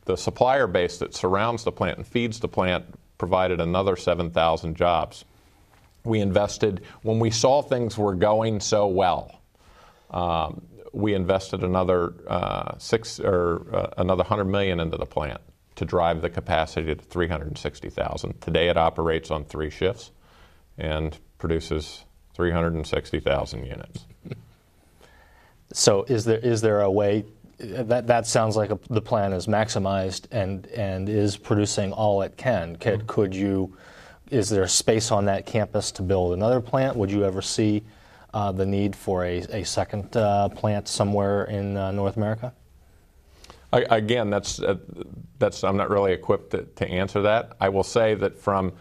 the 0.07 0.17
supplier 0.17 0.67
base 0.67 0.99
that 0.99 1.15
surrounds 1.15 1.63
the 1.63 1.73
plant 1.73 1.99
and 1.99 2.07
feeds 2.07 2.41
the 2.41 2.49
plant 2.49 2.87
provided 3.19 3.61
another 3.61 3.97
7,000 3.97 4.75
jobs. 4.75 5.27
We 6.05 6.21
invested, 6.21 6.81
when 7.03 7.19
we 7.19 7.31
saw 7.31 7.61
things 7.61 7.99
were 7.99 8.15
going 8.15 8.61
so 8.61 8.87
well, 8.87 9.43
um, 10.11 10.63
we 10.95 11.13
invested 11.13 11.63
another 11.63 12.15
uh, 12.27 12.79
six 12.79 13.21
or 13.21 13.67
uh, 13.75 13.91
another 13.99 14.23
100 14.23 14.47
million 14.47 14.81
into 14.81 14.97
the 14.97 15.07
plant 15.07 15.41
to 15.77 15.85
drive 15.85 16.21
the 16.21 16.31
capacity 16.31 16.95
to 16.95 17.03
360,000. 17.03 18.41
Today 18.41 18.69
it 18.69 18.77
operates 18.77 19.31
on 19.31 19.45
three 19.45 19.71
shifts 19.71 20.11
and 20.79 21.19
produces 21.39 22.05
360,000 22.35 23.65
units. 23.65 24.07
So 25.73 26.03
is 26.09 26.25
there 26.25 26.39
is 26.39 26.61
there 26.63 26.81
a 26.81 26.91
way 26.91 27.25
that 27.59 28.07
that 28.07 28.27
sounds 28.27 28.57
like 28.57 28.71
a, 28.71 28.79
the 28.89 29.01
plan 29.01 29.33
is 29.33 29.47
maximized 29.47 30.27
and 30.31 30.67
and 30.69 31.09
is 31.09 31.37
producing 31.37 31.93
all 31.93 32.23
it 32.23 32.37
can. 32.37 32.77
Could, 32.77 33.01
mm-hmm. 33.01 33.07
could 33.07 33.35
you 33.35 33.77
is 34.31 34.49
there 34.49 34.67
space 34.69 35.11
on 35.11 35.25
that 35.27 35.47
campus 35.47 35.91
to 35.93 36.03
build 36.03 36.33
another 36.33 36.61
plant? 36.61 36.97
Would 36.97 37.11
you 37.11 37.25
ever 37.25 37.43
see 37.43 37.83
uh, 38.33 38.53
the 38.53 38.65
need 38.65 38.95
for 38.95 39.25
a, 39.25 39.39
a 39.51 39.65
second 39.65 40.17
uh, 40.17 40.49
plant 40.49 40.89
somewhere 40.89 41.45
in 41.45 41.77
uh, 41.77 41.91
North 41.91 42.17
America? 42.17 42.53
I, 43.73 43.81
again, 43.97 44.31
that's, 44.31 44.61
uh, 44.61 44.77
that's, 45.39 45.63
I'm 45.63 45.77
not 45.77 45.91
really 45.91 46.13
equipped 46.13 46.51
to, 46.51 46.63
to, 46.63 46.89
answer 46.89 47.23
that. 47.23 47.53
I 47.61 47.69
will 47.69 47.85
say 47.85 48.15
that 48.15 48.39
from, 48.39 48.73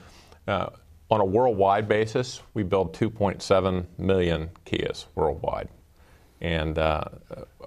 uh, 0.48 0.70
on 1.12 1.22
a 1.22 1.26
worldwide 1.26 1.88
basis, 1.88 2.42
we 2.54 2.64
build 2.64 2.94
2.7 2.94 3.86
million 3.98 4.50
Kias 4.66 5.06
worldwide. 5.16 5.70
And 6.42 6.78
uh, 6.78 7.04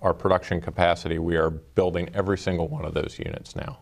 our 0.01 0.15
production 0.15 0.61
capacity, 0.61 1.19
we 1.19 1.37
are 1.37 1.51
building 1.51 2.11
every 2.15 2.39
single 2.39 2.69
one 2.69 2.85
of 2.85 2.95
those 2.95 3.19
units 3.19 3.55
now. 3.55 3.79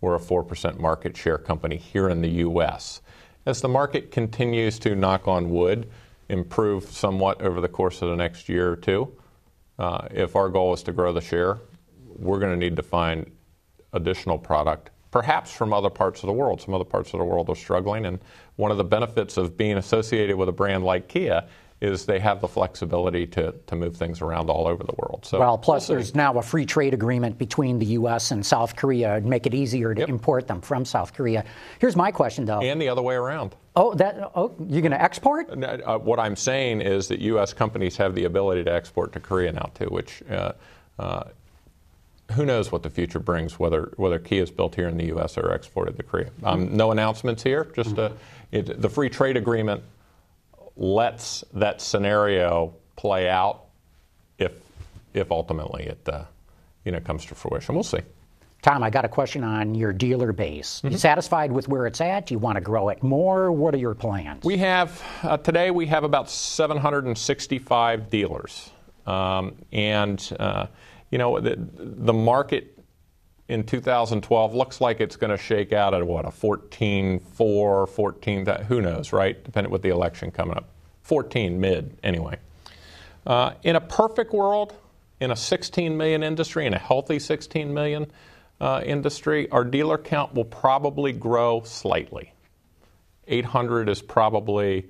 We're 0.00 0.14
a 0.14 0.20
4% 0.20 0.78
market 0.78 1.16
share 1.16 1.38
company 1.38 1.76
here 1.76 2.08
in 2.08 2.22
the 2.22 2.28
U.S. 2.28 3.02
As 3.44 3.60
the 3.60 3.68
market 3.68 4.10
continues 4.10 4.78
to, 4.80 4.94
knock 4.94 5.28
on 5.28 5.50
wood, 5.50 5.90
improve 6.28 6.84
somewhat 6.84 7.42
over 7.42 7.60
the 7.60 7.68
course 7.68 8.00
of 8.00 8.08
the 8.08 8.16
next 8.16 8.48
year 8.48 8.72
or 8.72 8.76
two, 8.76 9.12
uh, 9.78 10.06
if 10.10 10.36
our 10.36 10.48
goal 10.48 10.72
is 10.72 10.82
to 10.84 10.92
grow 10.92 11.12
the 11.12 11.20
share, 11.20 11.58
we're 12.20 12.38
going 12.38 12.52
to 12.52 12.58
need 12.58 12.76
to 12.76 12.82
find 12.82 13.30
additional 13.92 14.38
product, 14.38 14.90
perhaps 15.10 15.52
from 15.52 15.72
other 15.72 15.90
parts 15.90 16.22
of 16.22 16.28
the 16.28 16.32
world. 16.32 16.60
Some 16.60 16.74
other 16.74 16.84
parts 16.84 17.12
of 17.12 17.18
the 17.18 17.24
world 17.24 17.48
are 17.50 17.56
struggling, 17.56 18.06
and 18.06 18.20
one 18.56 18.70
of 18.70 18.76
the 18.76 18.84
benefits 18.84 19.36
of 19.36 19.56
being 19.56 19.78
associated 19.78 20.36
with 20.36 20.48
a 20.48 20.52
brand 20.52 20.84
like 20.84 21.08
Kia 21.08 21.44
is 21.80 22.04
they 22.04 22.18
have 22.18 22.42
the 22.42 22.48
flexibility 22.48 23.26
to, 23.26 23.54
to 23.66 23.74
move 23.74 23.96
things 23.96 24.20
around 24.20 24.50
all 24.50 24.66
over 24.66 24.84
the 24.84 24.92
world. 24.98 25.24
So 25.24 25.38
well, 25.38 25.56
plus 25.56 25.88
we'll 25.88 25.96
there's 25.96 26.14
now 26.14 26.34
a 26.34 26.42
free 26.42 26.66
trade 26.66 26.92
agreement 26.92 27.38
between 27.38 27.78
the 27.78 27.86
U.S. 27.86 28.32
and 28.32 28.44
South 28.44 28.76
Korea 28.76 29.20
to 29.20 29.26
make 29.26 29.46
it 29.46 29.54
easier 29.54 29.94
to 29.94 30.00
yep. 30.00 30.08
import 30.10 30.46
them 30.46 30.60
from 30.60 30.84
South 30.84 31.14
Korea. 31.14 31.44
Here's 31.78 31.96
my 31.96 32.10
question, 32.10 32.44
though. 32.44 32.60
And 32.60 32.80
the 32.80 32.88
other 32.88 33.00
way 33.00 33.14
around. 33.14 33.56
Oh, 33.76 33.94
that. 33.94 34.30
Oh, 34.34 34.54
you're 34.68 34.82
going 34.82 34.92
to 34.92 35.00
export? 35.00 35.48
Uh, 35.50 35.98
what 35.98 36.18
I'm 36.18 36.36
saying 36.36 36.82
is 36.82 37.08
that 37.08 37.20
U.S. 37.20 37.54
companies 37.54 37.96
have 37.96 38.14
the 38.14 38.24
ability 38.24 38.64
to 38.64 38.72
export 38.72 39.12
to 39.14 39.20
Korea 39.20 39.52
now 39.52 39.70
too, 39.74 39.86
which 39.86 40.22
uh, 40.28 40.52
uh, 40.98 41.24
who 42.32 42.44
knows 42.44 42.70
what 42.72 42.82
the 42.82 42.90
future 42.90 43.18
brings, 43.18 43.58
whether 43.58 43.92
whether 43.96 44.18
Kia 44.18 44.42
is 44.42 44.50
built 44.50 44.74
here 44.74 44.88
in 44.88 44.96
the 44.96 45.06
U.S. 45.06 45.36
or 45.36 45.52
exported 45.52 45.96
to 45.96 46.02
Korea. 46.02 46.30
Um, 46.42 46.76
no 46.76 46.92
announcements 46.92 47.42
here. 47.42 47.70
Just 47.74 47.98
uh, 47.98 48.10
it, 48.52 48.80
the 48.80 48.88
free 48.88 49.08
trade 49.08 49.36
agreement 49.36 49.82
lets 50.76 51.44
that 51.54 51.80
scenario 51.80 52.74
play 52.96 53.28
out 53.28 53.64
if 54.38 54.52
if 55.14 55.30
ultimately 55.30 55.84
it 55.86 56.08
uh, 56.08 56.24
you 56.84 56.92
know 56.92 57.00
comes 57.00 57.24
to 57.26 57.34
fruition. 57.34 57.74
We'll 57.74 57.84
see. 57.84 58.00
Tom, 58.62 58.82
I 58.82 58.90
got 58.90 59.06
a 59.06 59.08
question 59.08 59.42
on 59.42 59.74
your 59.74 59.92
dealer 59.92 60.32
base. 60.32 60.82
You 60.84 60.98
satisfied 60.98 61.50
with 61.50 61.66
where 61.68 61.86
it's 61.86 62.00
at? 62.02 62.26
Do 62.26 62.34
you 62.34 62.38
want 62.38 62.56
to 62.56 62.60
grow 62.60 62.90
it 62.90 63.02
more? 63.02 63.50
What 63.50 63.74
are 63.74 63.78
your 63.78 63.94
plans? 63.94 64.44
We 64.44 64.58
have, 64.58 65.02
uh, 65.22 65.38
today 65.38 65.70
we 65.70 65.86
have 65.86 66.04
about 66.04 66.28
765 66.28 68.10
dealers. 68.10 68.70
Um, 69.06 69.54
and, 69.72 70.36
uh, 70.38 70.66
you 71.10 71.18
know, 71.18 71.40
the, 71.40 71.56
the 71.58 72.12
market 72.12 72.78
in 73.48 73.64
2012 73.64 74.54
looks 74.54 74.80
like 74.80 75.00
it's 75.00 75.16
going 75.16 75.30
to 75.30 75.36
shake 75.36 75.72
out 75.72 75.92
at 75.92 76.06
what, 76.06 76.24
a 76.24 76.30
14, 76.30 77.18
4, 77.18 77.86
14, 77.86 78.46
who 78.68 78.80
knows, 78.80 79.12
right? 79.12 79.42
Depending 79.42 79.72
with 79.72 79.82
the 79.82 79.88
election 79.88 80.30
coming 80.30 80.56
up. 80.56 80.68
14 81.02 81.60
mid, 81.60 81.98
anyway. 82.04 82.38
Uh, 83.26 83.52
in 83.64 83.74
a 83.74 83.80
perfect 83.80 84.32
world, 84.32 84.74
in 85.20 85.30
a 85.30 85.36
16 85.36 85.96
million 85.96 86.22
industry, 86.22 86.66
in 86.66 86.74
a 86.74 86.78
healthy 86.78 87.18
16 87.18 87.74
million 87.74 88.06
uh, 88.60 88.82
industry, 88.84 89.50
our 89.50 89.64
dealer 89.64 89.98
count 89.98 90.34
will 90.34 90.44
probably 90.44 91.12
grow 91.12 91.62
slightly. 91.64 92.32
800 93.26 93.88
is 93.88 94.00
probably 94.00 94.88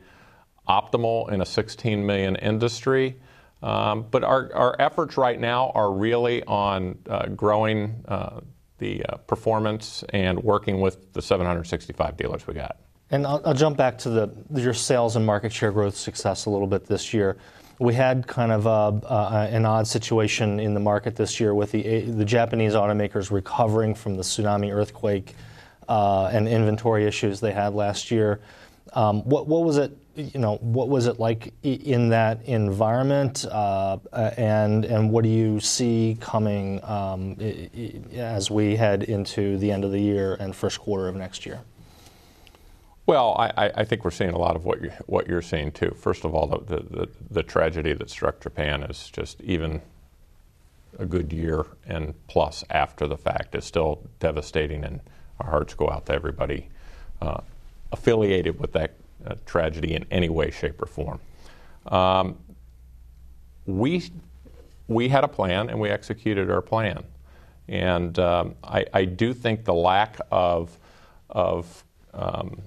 optimal 0.69 1.31
in 1.33 1.41
a 1.41 1.47
16 1.47 2.05
million 2.05 2.37
industry. 2.37 3.17
Um, 3.63 4.07
but 4.11 4.25
our, 4.25 4.51
our 4.55 4.77
efforts 4.79 5.17
right 5.17 5.39
now 5.39 5.71
are 5.75 5.93
really 5.93 6.43
on 6.45 6.99
uh, 7.09 7.27
growing 7.27 8.05
uh, 8.09 8.41
the 8.79 9.05
uh, 9.05 9.17
performance 9.19 10.03
and 10.11 10.43
working 10.43 10.81
with 10.81 11.13
the 11.13 11.21
765 11.21 12.17
dealers 12.17 12.47
we 12.47 12.55
got. 12.55 12.79
And 13.11 13.27
I'll, 13.27 13.43
I'll, 13.45 13.55
jump 13.55 13.77
back 13.77 13.99
to 13.99 14.11
the 14.11 14.31
your 14.55 14.73
sales 14.73 15.17
and 15.17 15.27
market 15.27 15.53
share 15.53 15.73
growth 15.73 15.97
success 15.97 16.47
a 16.47 16.51
little 16.51 16.69
bit 16.69 16.87
this 16.87 17.13
year. 17.13 17.37
We 17.79 17.93
had 17.95 18.27
kind 18.27 18.53
of 18.53 18.67
a, 18.67 19.49
an 19.51 19.65
odd 19.65 19.87
situation 19.87 20.61
in 20.61 20.75
the 20.75 20.81
market 20.81 21.17
this 21.17 21.41
year 21.41 21.55
with 21.55 21.73
the 21.73 22.03
the 22.03 22.25
Japanese 22.25 22.75
automakers 22.75 23.31
recovering 23.31 23.95
from 23.95 24.17
the 24.17 24.23
tsunami 24.23 24.73
earthquake 24.73 25.35
uh, 25.89 26.27
and 26.33 26.47
inventory 26.47 27.05
issues 27.05 27.41
they 27.41 27.53
had 27.53 27.75
last 27.75 28.11
year. 28.11 28.41
Um, 28.93 29.23
what, 29.23 29.47
what 29.47 29.65
was 29.65 29.77
it? 29.77 29.97
You 30.21 30.41
know, 30.41 30.57
what 30.57 30.89
was 30.89 31.07
it 31.07 31.19
like 31.19 31.53
in 31.63 32.11
that 32.11 32.43
environment, 32.45 33.45
uh, 33.51 33.99
and 34.13 34.85
and 34.85 35.11
what 35.11 35.25
do 35.25 35.31
you 35.31 35.61
see 35.61 36.17
coming 36.21 36.83
um, 36.85 37.37
as 38.13 38.51
we 38.51 38.77
head 38.77 39.03
into 39.05 39.59
the 39.59 39.73
end 39.73 39.85
of 39.85 39.93
the 39.93 40.01
year 40.01 40.35
and 40.35 40.55
first 40.55 40.81
quarter 40.81 41.09
of 41.09 41.17
next 41.17 41.47
year? 41.47 41.61
Well, 43.07 43.35
I, 43.39 43.73
I, 43.75 43.85
think 43.85 44.05
we're 44.05 44.13
seeing 44.13 44.31
a 44.31 44.39
lot 44.39 44.55
of 44.55 44.65
what 44.65 44.81
you 44.81 44.93
what 45.07 45.27
you're 45.27 45.43
seeing 45.43 45.73
too. 45.73 45.97
First 45.99 46.25
of 46.25 46.33
all, 46.33 46.47
the, 46.47 46.77
the, 46.77 47.09
the 47.29 47.43
tragedy 47.43 47.93
that 47.95 48.09
struck 48.09 48.41
Japan 48.41 48.85
is 48.85 49.11
just 49.11 49.41
even 49.41 49.83
a 50.97 51.07
good 51.07 51.33
year 51.33 51.67
and 51.87 52.15
plus 52.29 52.63
after 52.71 53.09
the 53.09 53.17
fact 53.17 53.57
is 53.57 53.65
still 53.65 54.03
devastating, 54.21 54.85
and 54.85 55.01
our 55.41 55.51
hearts 55.51 55.75
go 55.75 55.91
out 55.91 56.07
to 56.07 56.13
everybody 56.13 56.69
uh, 57.21 57.41
affiliated 57.91 58.61
with 58.61 58.73
that 58.75 58.95
tragedy 59.47 59.95
in 59.95 60.07
any 60.11 60.29
way, 60.29 60.51
shape, 60.51 60.81
or 60.83 60.87
form. 60.87 61.21
Um, 61.87 62.39
we, 63.67 64.11
we 64.89 65.09
had 65.09 65.25
a 65.25 65.29
plan 65.29 65.71
and 65.71 65.81
we 65.81 65.89
executed 65.89 66.51
our 66.51 66.63
plan. 66.63 67.05
And 67.69 68.19
um, 68.19 68.55
I, 68.65 68.85
I, 68.93 69.05
do 69.05 69.33
think 69.33 69.65
the 69.65 69.75
lack 69.75 70.19
of, 70.33 70.77
of 71.31 71.85
um, 72.13 72.61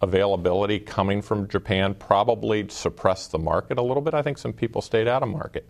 availability 0.00 0.80
coming 0.80 1.22
from 1.22 1.46
Japan 1.48 1.94
probably 1.94 2.68
suppressed 2.68 3.30
the 3.30 3.38
market 3.38 3.78
a 3.78 3.82
little 3.82 4.02
bit. 4.02 4.12
I 4.12 4.22
think 4.22 4.38
some 4.38 4.52
people 4.52 4.82
stayed 4.82 5.06
out 5.06 5.22
of 5.22 5.28
market. 5.28 5.68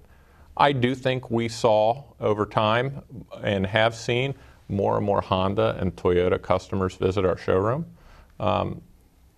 I 0.57 0.73
do 0.73 0.95
think 0.95 1.31
we 1.31 1.49
saw 1.49 2.05
over 2.21 2.47
time 2.47 3.03
and 3.43 3.67
have 3.67 3.95
seen 3.95 4.35
more 4.69 4.97
and 4.97 5.05
more 5.05 5.21
Honda 5.21 5.77
and 5.79 5.95
Toyota 5.95 6.41
customers 6.41 6.95
visit 6.95 7.25
our 7.25 7.37
showroom. 7.37 7.87
Um, 8.41 8.81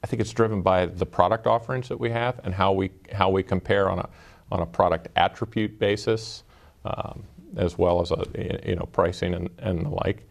I 0.07 0.09
think 0.09 0.21
it's 0.21 0.33
driven 0.33 0.62
by 0.62 0.87
the 0.87 1.05
product 1.05 1.49
offerings 1.49 1.88
that 1.88 1.99
we 1.99 2.11
have 2.11 2.38
and 2.45 2.55
how 2.55 2.71
we 2.73 2.92
how 3.11 3.29
we 3.29 3.42
compare 3.42 3.90
on 3.90 3.99
a 3.99 4.09
on 4.53 4.61
a 4.61 4.66
product 4.66 5.09
attribute 5.16 5.81
basis, 5.81 6.45
um, 6.85 7.25
as 7.57 7.77
well 7.77 8.01
as 8.01 8.12
a 8.12 8.25
you 8.64 8.77
know 8.77 8.88
pricing 8.92 9.35
and, 9.35 9.51
and 9.59 9.85
the 9.85 9.88
like. 9.88 10.29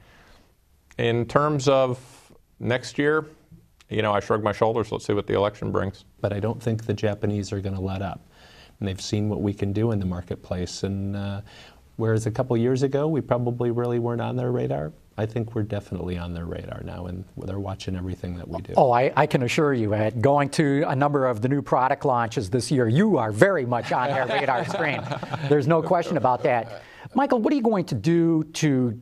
In 0.97 1.25
terms 1.25 1.67
of 1.67 1.99
next 2.57 2.97
year, 2.97 3.25
you 3.89 4.01
know, 4.01 4.13
I 4.13 4.21
shrug 4.21 4.41
my 4.41 4.53
shoulders. 4.53 4.93
Let's 4.93 5.05
see 5.07 5.11
what 5.11 5.27
the 5.27 5.33
election 5.33 5.73
brings. 5.73 6.05
But 6.21 6.31
I 6.31 6.39
don't 6.39 6.63
think 6.63 6.85
the 6.85 6.93
Japanese 6.93 7.51
are 7.51 7.59
going 7.59 7.75
to 7.75 7.81
let 7.81 8.01
up. 8.01 8.25
And 8.79 8.87
they've 8.87 9.01
seen 9.01 9.27
what 9.27 9.41
we 9.41 9.53
can 9.53 9.73
do 9.73 9.91
in 9.91 9.99
the 9.99 10.05
marketplace. 10.05 10.83
And 10.83 11.17
uh, 11.17 11.41
whereas 11.97 12.27
a 12.27 12.31
couple 12.31 12.55
years 12.55 12.81
ago, 12.81 13.09
we 13.09 13.19
probably 13.19 13.71
really 13.71 13.99
weren't 13.99 14.21
on 14.21 14.37
their 14.37 14.53
radar, 14.53 14.93
I 15.17 15.25
think 15.25 15.55
we're 15.55 15.63
definitely 15.63 16.17
on 16.17 16.33
their 16.33 16.45
radar 16.45 16.81
now, 16.83 17.05
and 17.05 17.23
they're 17.37 17.59
watching 17.59 17.95
everything 17.95 18.35
that 18.35 18.47
we 18.47 18.61
do. 18.61 18.73
Oh, 18.75 18.91
I, 18.91 19.13
I 19.15 19.25
can 19.25 19.43
assure 19.43 19.73
you, 19.73 19.93
Ed, 19.93 20.21
going 20.21 20.49
to 20.49 20.83
a 20.87 20.95
number 20.95 21.25
of 21.25 21.41
the 21.41 21.47
new 21.47 21.61
product 21.61 22.03
launches 22.03 22.49
this 22.49 22.69
year, 22.69 22.89
you 22.89 23.17
are 23.17 23.31
very 23.31 23.65
much 23.65 23.93
on 23.93 24.09
their 24.09 24.27
radar 24.27 24.65
screen. 24.69 25.01
There's 25.47 25.67
no 25.67 25.81
question 25.81 26.17
about 26.17 26.43
that. 26.43 26.83
Michael, 27.13 27.39
what 27.39 27.53
are 27.53 27.55
you 27.55 27.61
going 27.61 27.85
to 27.85 27.95
do 27.95 28.43
to 28.55 28.99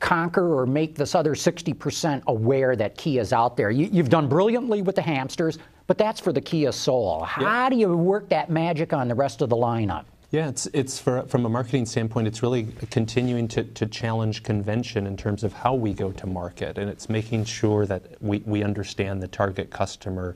conquer 0.00 0.58
or 0.58 0.66
make 0.66 0.96
this 0.96 1.14
other 1.14 1.36
60% 1.36 2.24
aware 2.26 2.74
that 2.74 2.98
Kia's 2.98 3.32
out 3.32 3.56
there? 3.56 3.70
You, 3.70 3.88
have 4.02 4.10
done 4.10 4.28
brilliantly 4.28 4.82
with 4.82 4.96
the 4.96 5.02
hamsters, 5.02 5.58
but 5.86 5.96
that's 5.96 6.18
for 6.18 6.32
the 6.32 6.40
Kia 6.40 6.72
Soul. 6.72 7.22
How 7.22 7.68
do 7.68 7.76
you 7.76 7.96
work 7.96 8.28
that 8.30 8.50
magic 8.50 8.92
on 8.92 9.06
the 9.06 9.14
rest 9.14 9.42
of 9.42 9.48
the 9.48 9.56
lineup? 9.56 10.06
Yeah, 10.32 10.48
it's, 10.48 10.66
it's 10.72 10.98
for, 10.98 11.24
from 11.26 11.44
a 11.44 11.50
marketing 11.50 11.84
standpoint, 11.84 12.26
it's 12.26 12.42
really 12.42 12.68
continuing 12.88 13.48
to, 13.48 13.64
to 13.64 13.84
challenge 13.84 14.42
convention 14.42 15.06
in 15.06 15.14
terms 15.14 15.44
of 15.44 15.52
how 15.52 15.74
we 15.74 15.92
go 15.92 16.10
to 16.10 16.26
market. 16.26 16.78
And 16.78 16.88
it's 16.88 17.10
making 17.10 17.44
sure 17.44 17.84
that 17.84 18.02
we, 18.22 18.38
we 18.46 18.62
understand 18.62 19.22
the 19.22 19.28
target 19.28 19.68
customer 19.68 20.34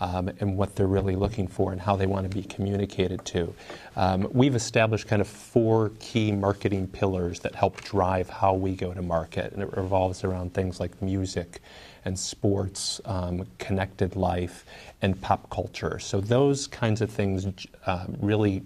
um, 0.00 0.28
and 0.40 0.56
what 0.56 0.74
they're 0.74 0.88
really 0.88 1.14
looking 1.14 1.46
for 1.46 1.70
and 1.70 1.80
how 1.80 1.94
they 1.94 2.06
want 2.06 2.28
to 2.28 2.36
be 2.36 2.42
communicated 2.42 3.24
to. 3.26 3.54
Um, 3.94 4.26
we've 4.32 4.56
established 4.56 5.06
kind 5.06 5.22
of 5.22 5.28
four 5.28 5.92
key 6.00 6.32
marketing 6.32 6.88
pillars 6.88 7.38
that 7.40 7.54
help 7.54 7.80
drive 7.82 8.28
how 8.28 8.52
we 8.54 8.74
go 8.74 8.92
to 8.92 9.00
market. 9.00 9.52
And 9.52 9.62
it 9.62 9.76
revolves 9.76 10.24
around 10.24 10.54
things 10.54 10.80
like 10.80 11.00
music 11.00 11.60
and 12.04 12.18
sports, 12.18 13.00
um, 13.04 13.46
connected 13.58 14.16
life, 14.16 14.64
and 15.02 15.20
pop 15.20 15.48
culture. 15.50 16.00
So 16.00 16.20
those 16.20 16.66
kinds 16.66 17.00
of 17.00 17.10
things 17.10 17.46
uh, 17.86 18.06
really 18.18 18.64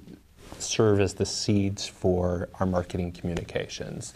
serve 0.58 1.00
as 1.00 1.14
the 1.14 1.26
seeds 1.26 1.86
for 1.86 2.48
our 2.58 2.66
marketing 2.66 3.12
communications. 3.12 4.14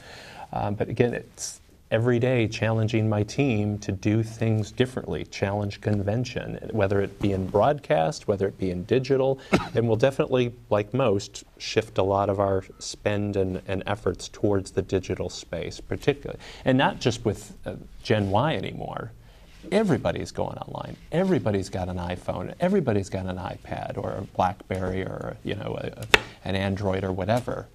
Um, 0.53 0.75
but 0.75 0.89
again, 0.89 1.15
it's 1.15 1.61
every 1.91 2.19
day 2.19 2.49
challenging 2.49 3.09
my 3.09 3.23
team 3.23 3.79
to 3.79 3.93
do 3.93 4.23
things 4.23 4.73
differently, 4.73 5.25
challenge 5.25 5.81
convention, 5.81 6.59
whether 6.73 7.01
it 7.01 7.21
be 7.21 7.33
in 7.33 7.47
broadcast, 7.47 8.27
whether 8.27 8.49
it 8.49 8.59
be 8.59 8.71
in 8.71 8.85
digital, 8.85 9.39
and 9.75 9.87
we'll 9.87 9.97
definitely, 9.97 10.53
like 10.71 10.93
most, 10.93 11.45
shift 11.59 11.99
a 11.99 12.03
lot 12.03 12.29
of 12.29 12.41
our 12.41 12.65
spend 12.81 13.37
and, 13.37 13.63
and 13.69 13.83
efforts 13.87 14.29
towards 14.29 14.73
the 14.73 14.83
digital 14.83 15.31
space, 15.31 15.81
particularly. 15.81 16.41
And 16.65 16.77
not 16.77 17.01
just 17.01 17.25
with 17.25 17.57
uh, 17.65 17.75
Gen 18.03 18.31
Y 18.31 18.57
anymore. 18.57 19.13
Everybody's 19.73 20.31
going 20.31 20.59
online. 20.59 20.97
Everybody's 21.13 21.69
got 21.69 21.89
an 21.89 21.97
iPhone. 21.97 22.55
Everybody's 22.61 23.09
got 23.09 23.27
an 23.27 23.37
iPad 23.37 23.97
or 23.97 24.13
a 24.13 24.23
BlackBerry 24.23 25.03
or 25.03 25.37
you 25.45 25.55
know 25.55 25.79
a, 25.81 26.07
an 26.45 26.55
Android 26.55 27.05
or 27.05 27.13
whatever. 27.13 27.67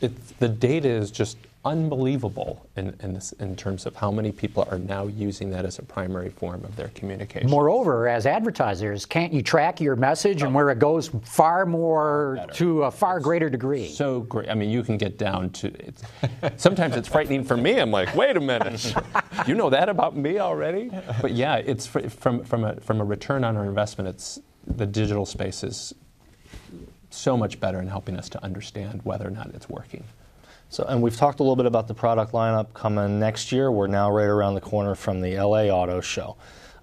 It's, 0.00 0.32
the 0.32 0.48
data 0.48 0.88
is 0.88 1.10
just 1.10 1.36
unbelievable 1.64 2.66
in, 2.76 2.94
in, 3.00 3.12
this, 3.14 3.32
in 3.32 3.56
terms 3.56 3.84
of 3.84 3.94
how 3.96 4.10
many 4.10 4.30
people 4.30 4.66
are 4.70 4.78
now 4.78 5.06
using 5.06 5.50
that 5.50 5.64
as 5.64 5.78
a 5.78 5.82
primary 5.82 6.30
form 6.30 6.64
of 6.64 6.74
their 6.76 6.88
communication. 6.88 7.50
Moreover, 7.50 8.08
as 8.08 8.26
advertisers, 8.26 9.04
can't 9.04 9.32
you 9.32 9.42
track 9.42 9.80
your 9.80 9.96
message 9.96 10.42
and 10.42 10.54
where 10.54 10.70
it 10.70 10.78
goes 10.78 11.08
far 11.24 11.66
more 11.66 12.46
to 12.54 12.84
a 12.84 12.90
far 12.90 13.18
greater 13.20 13.50
degree? 13.50 13.88
So 13.88 14.20
great. 14.20 14.48
I 14.48 14.54
mean, 14.54 14.70
you 14.70 14.82
can 14.82 14.96
get 14.96 15.18
down 15.18 15.50
to 15.50 15.68
it's, 15.86 16.02
sometimes 16.56 16.96
it's 16.96 17.08
frightening 17.08 17.44
for 17.44 17.56
me. 17.56 17.78
I'm 17.78 17.90
like, 17.90 18.14
wait 18.14 18.36
a 18.36 18.40
minute, 18.40 18.94
you 19.46 19.54
know 19.54 19.68
that 19.70 19.88
about 19.88 20.16
me 20.16 20.38
already? 20.38 20.90
But 21.20 21.32
yeah, 21.32 21.56
it's 21.56 21.86
from 21.86 22.44
from 22.44 22.64
a 22.64 22.76
from 22.80 23.00
a 23.00 23.04
return 23.04 23.44
on 23.44 23.56
our 23.56 23.64
investment. 23.64 24.08
It's 24.08 24.40
the 24.66 24.86
digital 24.86 25.26
space 25.26 25.64
is 25.64 25.94
so 27.10 27.36
much 27.36 27.58
better 27.58 27.80
in 27.80 27.88
helping 27.88 28.16
us 28.16 28.28
to 28.28 28.42
understand 28.44 29.00
whether 29.04 29.26
or 29.26 29.30
not 29.30 29.50
it's 29.54 29.68
working. 29.68 30.04
So, 30.70 30.84
and 30.84 31.00
we've 31.00 31.16
talked 31.16 31.40
a 31.40 31.42
little 31.42 31.56
bit 31.56 31.66
about 31.66 31.88
the 31.88 31.94
product 31.94 32.32
lineup 32.32 32.74
coming 32.74 33.18
next 33.18 33.52
year. 33.52 33.70
We're 33.70 33.86
now 33.86 34.10
right 34.10 34.26
around 34.26 34.54
the 34.54 34.60
corner 34.60 34.94
from 34.94 35.20
the 35.20 35.36
LA 35.40 35.64
Auto 35.64 36.00
Show. 36.00 36.36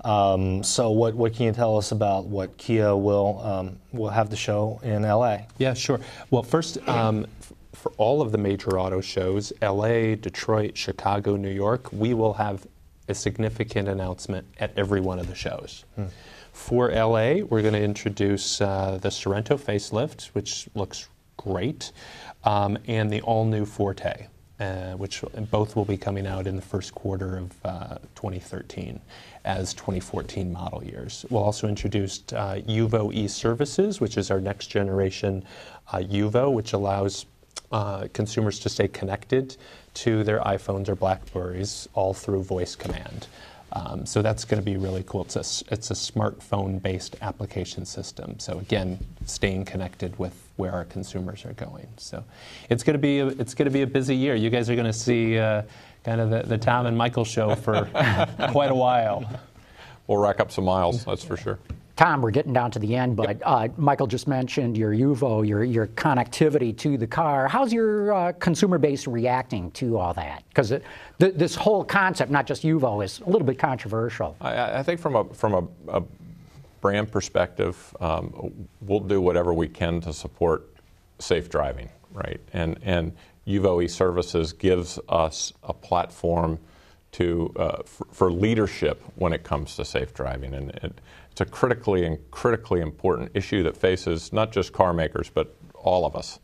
Um, 0.03 0.63
so, 0.63 0.91
what, 0.91 1.13
what 1.13 1.33
can 1.33 1.45
you 1.45 1.51
tell 1.51 1.77
us 1.77 1.91
about 1.91 2.25
what 2.25 2.57
Kia 2.57 2.95
will 2.95 3.39
um, 3.43 3.79
will 3.91 4.09
have 4.09 4.29
the 4.29 4.35
show 4.35 4.79
in 4.83 5.03
LA? 5.03 5.39
Yeah, 5.57 5.73
sure. 5.73 5.99
Well, 6.31 6.43
first, 6.43 6.77
um, 6.87 7.27
for 7.73 7.91
all 7.97 8.21
of 8.21 8.31
the 8.31 8.37
major 8.37 8.79
auto 8.79 9.01
shows, 9.01 9.53
LA, 9.61 10.15
Detroit, 10.15 10.75
Chicago, 10.75 11.35
New 11.35 11.51
York, 11.51 11.91
we 11.91 12.13
will 12.15 12.33
have 12.33 12.65
a 13.07 13.13
significant 13.13 13.87
announcement 13.87 14.47
at 14.59 14.75
every 14.75 15.01
one 15.01 15.19
of 15.19 15.27
the 15.27 15.35
shows. 15.35 15.85
Hmm. 15.95 16.05
For 16.53 16.89
LA, 16.89 17.43
we're 17.43 17.61
going 17.61 17.73
to 17.73 17.83
introduce 17.83 18.61
uh, 18.61 18.97
the 19.01 19.09
Sorento 19.09 19.59
facelift, 19.59 20.27
which 20.27 20.67
looks 20.73 21.09
great 21.37 21.91
um, 22.45 22.77
and 22.87 23.11
the 23.11 23.21
all 23.21 23.45
new 23.45 23.65
Forte. 23.65 24.27
uh, 24.59 24.93
which 24.93 25.23
both 25.51 25.75
will 25.75 25.85
be 25.85 25.97
coming 25.97 26.25
out 26.25 26.47
in 26.47 26.55
the 26.55 26.61
first 26.61 26.95
quarter 26.95 27.37
of 27.37 27.53
uh, 27.65 27.97
2013 28.15 28.99
as 29.43 29.73
2014 29.73 30.51
model 30.51 30.83
years. 30.83 31.25
We'll 31.29 31.43
also 31.43 31.67
introduce 31.67 32.23
uh, 32.33 32.61
UVO 32.67 33.13
e-Services, 33.13 33.99
which 33.99 34.17
is 34.17 34.31
our 34.31 34.39
next 34.39 34.67
generation 34.67 35.43
uh, 35.91 35.97
UVO, 35.97 36.53
which 36.53 36.73
allows 36.73 37.25
uh, 37.71 38.07
consumers 38.13 38.59
to 38.59 38.69
stay 38.69 38.87
connected 38.87 39.57
to 39.95 40.23
their 40.23 40.39
iPhones 40.41 40.87
or 40.87 40.95
Blackberries 40.95 41.89
all 41.93 42.13
through 42.13 42.43
voice 42.43 42.75
command. 42.75 43.27
Um, 43.75 44.05
so 44.05 44.21
that's 44.21 44.45
going 44.45 44.61
to 44.61 44.65
be 44.65 44.77
really 44.77 45.03
cool. 45.05 45.23
It's 45.23 45.35
a, 45.35 45.73
it's 45.73 45.91
a 45.91 45.93
smartphone-based 45.93 47.17
application 47.21 47.85
system. 47.85 48.39
So 48.39 48.59
again, 48.59 48.97
staying 49.25 49.65
connected 49.65 50.17
with 50.17 50.33
where 50.55 50.71
our 50.71 50.85
consumers 50.85 51.43
are 51.45 51.53
going. 51.53 51.89
So 51.97 52.23
it's 52.69 52.83
going 52.83 52.93
to 52.93 52.99
be 52.99 53.19
a, 53.19 53.27
it's 53.27 53.53
going 53.53 53.65
to 53.65 53.71
be 53.71 53.81
a 53.81 53.87
busy 53.87 54.15
year. 54.15 54.33
You 54.33 54.49
guys 54.49 54.69
are 54.69 54.75
going 54.75 54.85
to 54.85 54.93
see 54.93 55.37
uh, 55.37 55.63
kind 56.05 56.21
of 56.21 56.29
the, 56.29 56.43
the 56.43 56.57
Tom 56.57 56.85
and 56.85 56.97
Michael 56.97 57.25
show 57.25 57.53
for 57.55 57.85
quite 58.51 58.71
a 58.71 58.75
while. 58.75 59.29
We'll 60.07 60.19
rack 60.19 60.39
up 60.39 60.53
some 60.53 60.63
miles, 60.63 61.03
that's 61.03 61.25
for 61.25 61.35
sure. 61.35 61.59
Tom, 61.95 62.21
we're 62.21 62.31
getting 62.31 62.51
down 62.51 62.71
to 62.71 62.79
the 62.79 62.93
end, 62.93 63.15
but 63.15 63.41
uh, 63.43 63.69
Michael 63.77 64.07
just 64.07 64.27
mentioned 64.27 64.77
your 64.77 64.93
UVO, 64.93 65.47
your, 65.47 65.63
your 65.63 65.87
connectivity 65.87 66.77
to 66.77 66.97
the 66.97 67.07
car. 67.07 67.47
How's 67.47 67.71
your 67.71 68.13
uh, 68.13 68.31
consumer 68.33 68.77
base 68.77 69.07
reacting 69.07 69.71
to 69.71 69.97
all 69.97 70.13
that? 70.15 70.43
Because 70.49 70.69
th- 70.69 70.83
this 71.19 71.55
whole 71.55 71.85
concept, 71.85 72.31
not 72.31 72.47
just 72.47 72.63
UVO, 72.63 73.03
is 73.03 73.21
a 73.21 73.29
little 73.29 73.47
bit 73.47 73.57
controversial. 73.57 74.35
I, 74.41 74.79
I 74.79 74.83
think 74.83 74.99
from 74.99 75.15
a 75.15 75.23
from 75.33 75.53
a, 75.87 75.97
a 75.99 76.03
brand 76.81 77.11
perspective, 77.11 77.95
um, 78.01 78.67
we'll 78.81 78.99
do 78.99 79.21
whatever 79.21 79.53
we 79.53 79.69
can 79.69 80.01
to 80.01 80.11
support 80.11 80.67
safe 81.19 81.49
driving, 81.49 81.89
right? 82.11 82.41
And 82.51 82.77
and 82.83 83.13
UVO 83.47 83.85
e-Services 83.85 84.51
gives 84.51 84.99
us 85.07 85.53
a 85.63 85.73
platform 85.73 86.59
to 87.15 87.53
uh, 87.55 87.83
for, 87.83 88.07
for, 88.11 88.31
leadership 88.31 89.01
when 89.15 89.31
it 89.31 89.43
comes 89.43 89.75
to 89.75 89.85
safe 89.85 90.13
driving, 90.13 90.53
and 90.53 90.71
it, 90.71 90.99
it's 91.31 91.41
a 91.41 91.45
critically 91.45 92.05
and 92.05 92.19
critically 92.31 92.81
important 92.81 93.31
issue 93.33 93.63
that 93.63 93.77
faces 93.77 94.33
not 94.33 94.51
just 94.51 94.73
car 94.73 94.93
makers 94.93 95.29
but 95.29 95.55
all 95.73 96.05
of 96.05 96.15
us. 96.15 96.39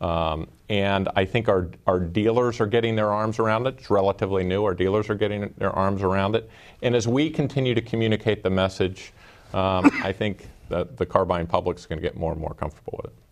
Um, 0.00 0.48
and 0.68 1.08
I 1.16 1.24
think 1.24 1.48
our, 1.48 1.70
our 1.86 2.00
dealers 2.00 2.60
are 2.60 2.66
getting 2.66 2.96
their 2.96 3.12
arms 3.12 3.38
around 3.38 3.66
it. 3.66 3.76
It's 3.78 3.88
relatively 3.88 4.44
new. 4.44 4.64
Our 4.64 4.74
dealers 4.74 5.08
are 5.08 5.14
getting 5.14 5.54
their 5.56 5.70
arms 5.70 6.02
around 6.02 6.36
it. 6.36 6.50
And 6.82 6.94
as 6.94 7.08
we 7.08 7.30
continue 7.30 7.74
to 7.74 7.80
communicate 7.80 8.42
the 8.42 8.50
message, 8.50 9.12
um, 9.54 9.90
I 10.02 10.12
think 10.12 10.48
that 10.68 10.96
the 10.96 11.06
car 11.06 11.24
buying 11.24 11.46
public 11.46 11.78
is 11.78 11.86
going 11.86 11.98
to 11.98 12.02
get 12.02 12.16
more 12.16 12.32
and 12.32 12.40
more 12.40 12.52
comfortable 12.52 13.00
with 13.02 13.12
it. 13.12 13.25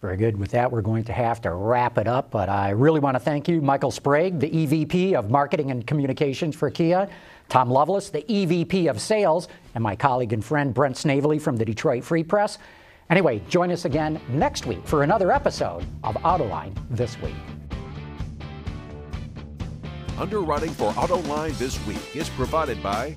Very 0.00 0.16
good. 0.16 0.38
With 0.38 0.52
that, 0.52 0.72
we're 0.72 0.80
going 0.80 1.04
to 1.04 1.12
have 1.12 1.42
to 1.42 1.52
wrap 1.52 1.98
it 1.98 2.08
up. 2.08 2.30
But 2.30 2.48
I 2.48 2.70
really 2.70 3.00
want 3.00 3.16
to 3.16 3.20
thank 3.20 3.48
you, 3.48 3.60
Michael 3.60 3.90
Sprague, 3.90 4.40
the 4.40 4.48
EVP 4.48 5.12
of 5.12 5.30
Marketing 5.30 5.70
and 5.70 5.86
Communications 5.86 6.56
for 6.56 6.70
Kia, 6.70 7.06
Tom 7.50 7.68
Loveless, 7.68 8.08
the 8.08 8.22
EVP 8.22 8.88
of 8.88 8.98
Sales, 8.98 9.48
and 9.74 9.84
my 9.84 9.94
colleague 9.94 10.32
and 10.32 10.42
friend 10.42 10.72
Brent 10.72 10.96
Snavely 10.96 11.38
from 11.38 11.56
the 11.56 11.64
Detroit 11.66 12.02
Free 12.02 12.24
Press. 12.24 12.58
Anyway, 13.10 13.42
join 13.48 13.70
us 13.70 13.84
again 13.84 14.18
next 14.30 14.64
week 14.66 14.86
for 14.86 15.02
another 15.02 15.32
episode 15.32 15.84
of 16.02 16.14
Autoline 16.16 16.72
This 16.90 17.20
Week. 17.20 17.34
Underwriting 20.16 20.70
for 20.70 20.92
Autoline 20.92 21.56
This 21.58 21.84
Week 21.86 22.16
is 22.16 22.28
provided 22.30 22.82
by 22.82 23.16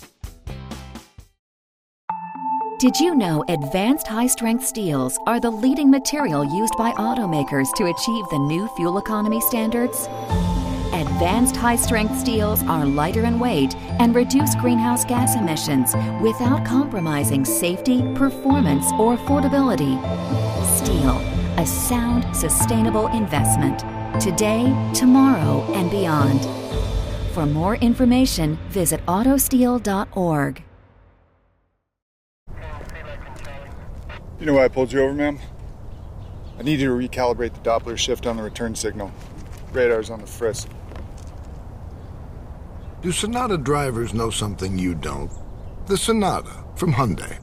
did 2.83 2.99
you 2.99 3.15
know 3.15 3.45
advanced 3.47 4.05
high 4.05 4.27
strength 4.27 4.65
steels 4.65 5.17
are 5.25 5.39
the 5.39 5.49
leading 5.49 5.89
material 5.89 6.43
used 6.43 6.75
by 6.77 6.91
automakers 6.95 7.73
to 7.77 7.85
achieve 7.85 8.25
the 8.29 8.37
new 8.39 8.67
fuel 8.75 8.97
economy 8.97 9.39
standards? 9.39 10.09
Advanced 10.91 11.55
high 11.55 11.77
strength 11.77 12.13
steels 12.19 12.61
are 12.63 12.85
lighter 12.85 13.23
in 13.23 13.39
weight 13.39 13.73
and 14.01 14.13
reduce 14.13 14.53
greenhouse 14.55 15.05
gas 15.05 15.37
emissions 15.37 15.95
without 16.21 16.65
compromising 16.65 17.45
safety, 17.45 18.01
performance, 18.15 18.91
or 18.99 19.15
affordability. 19.15 19.95
Steel, 20.75 21.15
a 21.57 21.65
sound, 21.65 22.25
sustainable 22.35 23.07
investment. 23.15 23.79
Today, 24.21 24.65
tomorrow, 24.93 25.61
and 25.71 25.89
beyond. 25.89 26.41
For 27.33 27.45
more 27.45 27.75
information, 27.77 28.57
visit 28.67 28.99
autosteel.org. 29.05 30.63
You 34.43 34.47
know 34.47 34.55
why 34.55 34.65
I 34.65 34.67
pulled 34.67 34.91
you 34.91 35.01
over, 35.01 35.13
ma'am? 35.13 35.39
I 36.59 36.63
need 36.63 36.81
you 36.81 36.89
to 36.89 37.07
recalibrate 37.07 37.53
the 37.53 37.61
Doppler 37.61 37.97
shift 37.97 38.27
on 38.27 38.35
the 38.35 38.43
return 38.43 38.75
signal. 38.75 39.09
Radar's 39.71 40.09
on 40.09 40.19
the 40.19 40.27
frisk. 40.27 40.67
Do 43.01 43.13
Sonata 43.13 43.57
drivers 43.57 44.13
know 44.13 44.29
something 44.29 44.77
you 44.77 44.95
don't? 44.95 45.31
The 45.85 45.95
Sonata 45.95 46.65
from 46.75 46.91
Hyundai. 46.91 47.42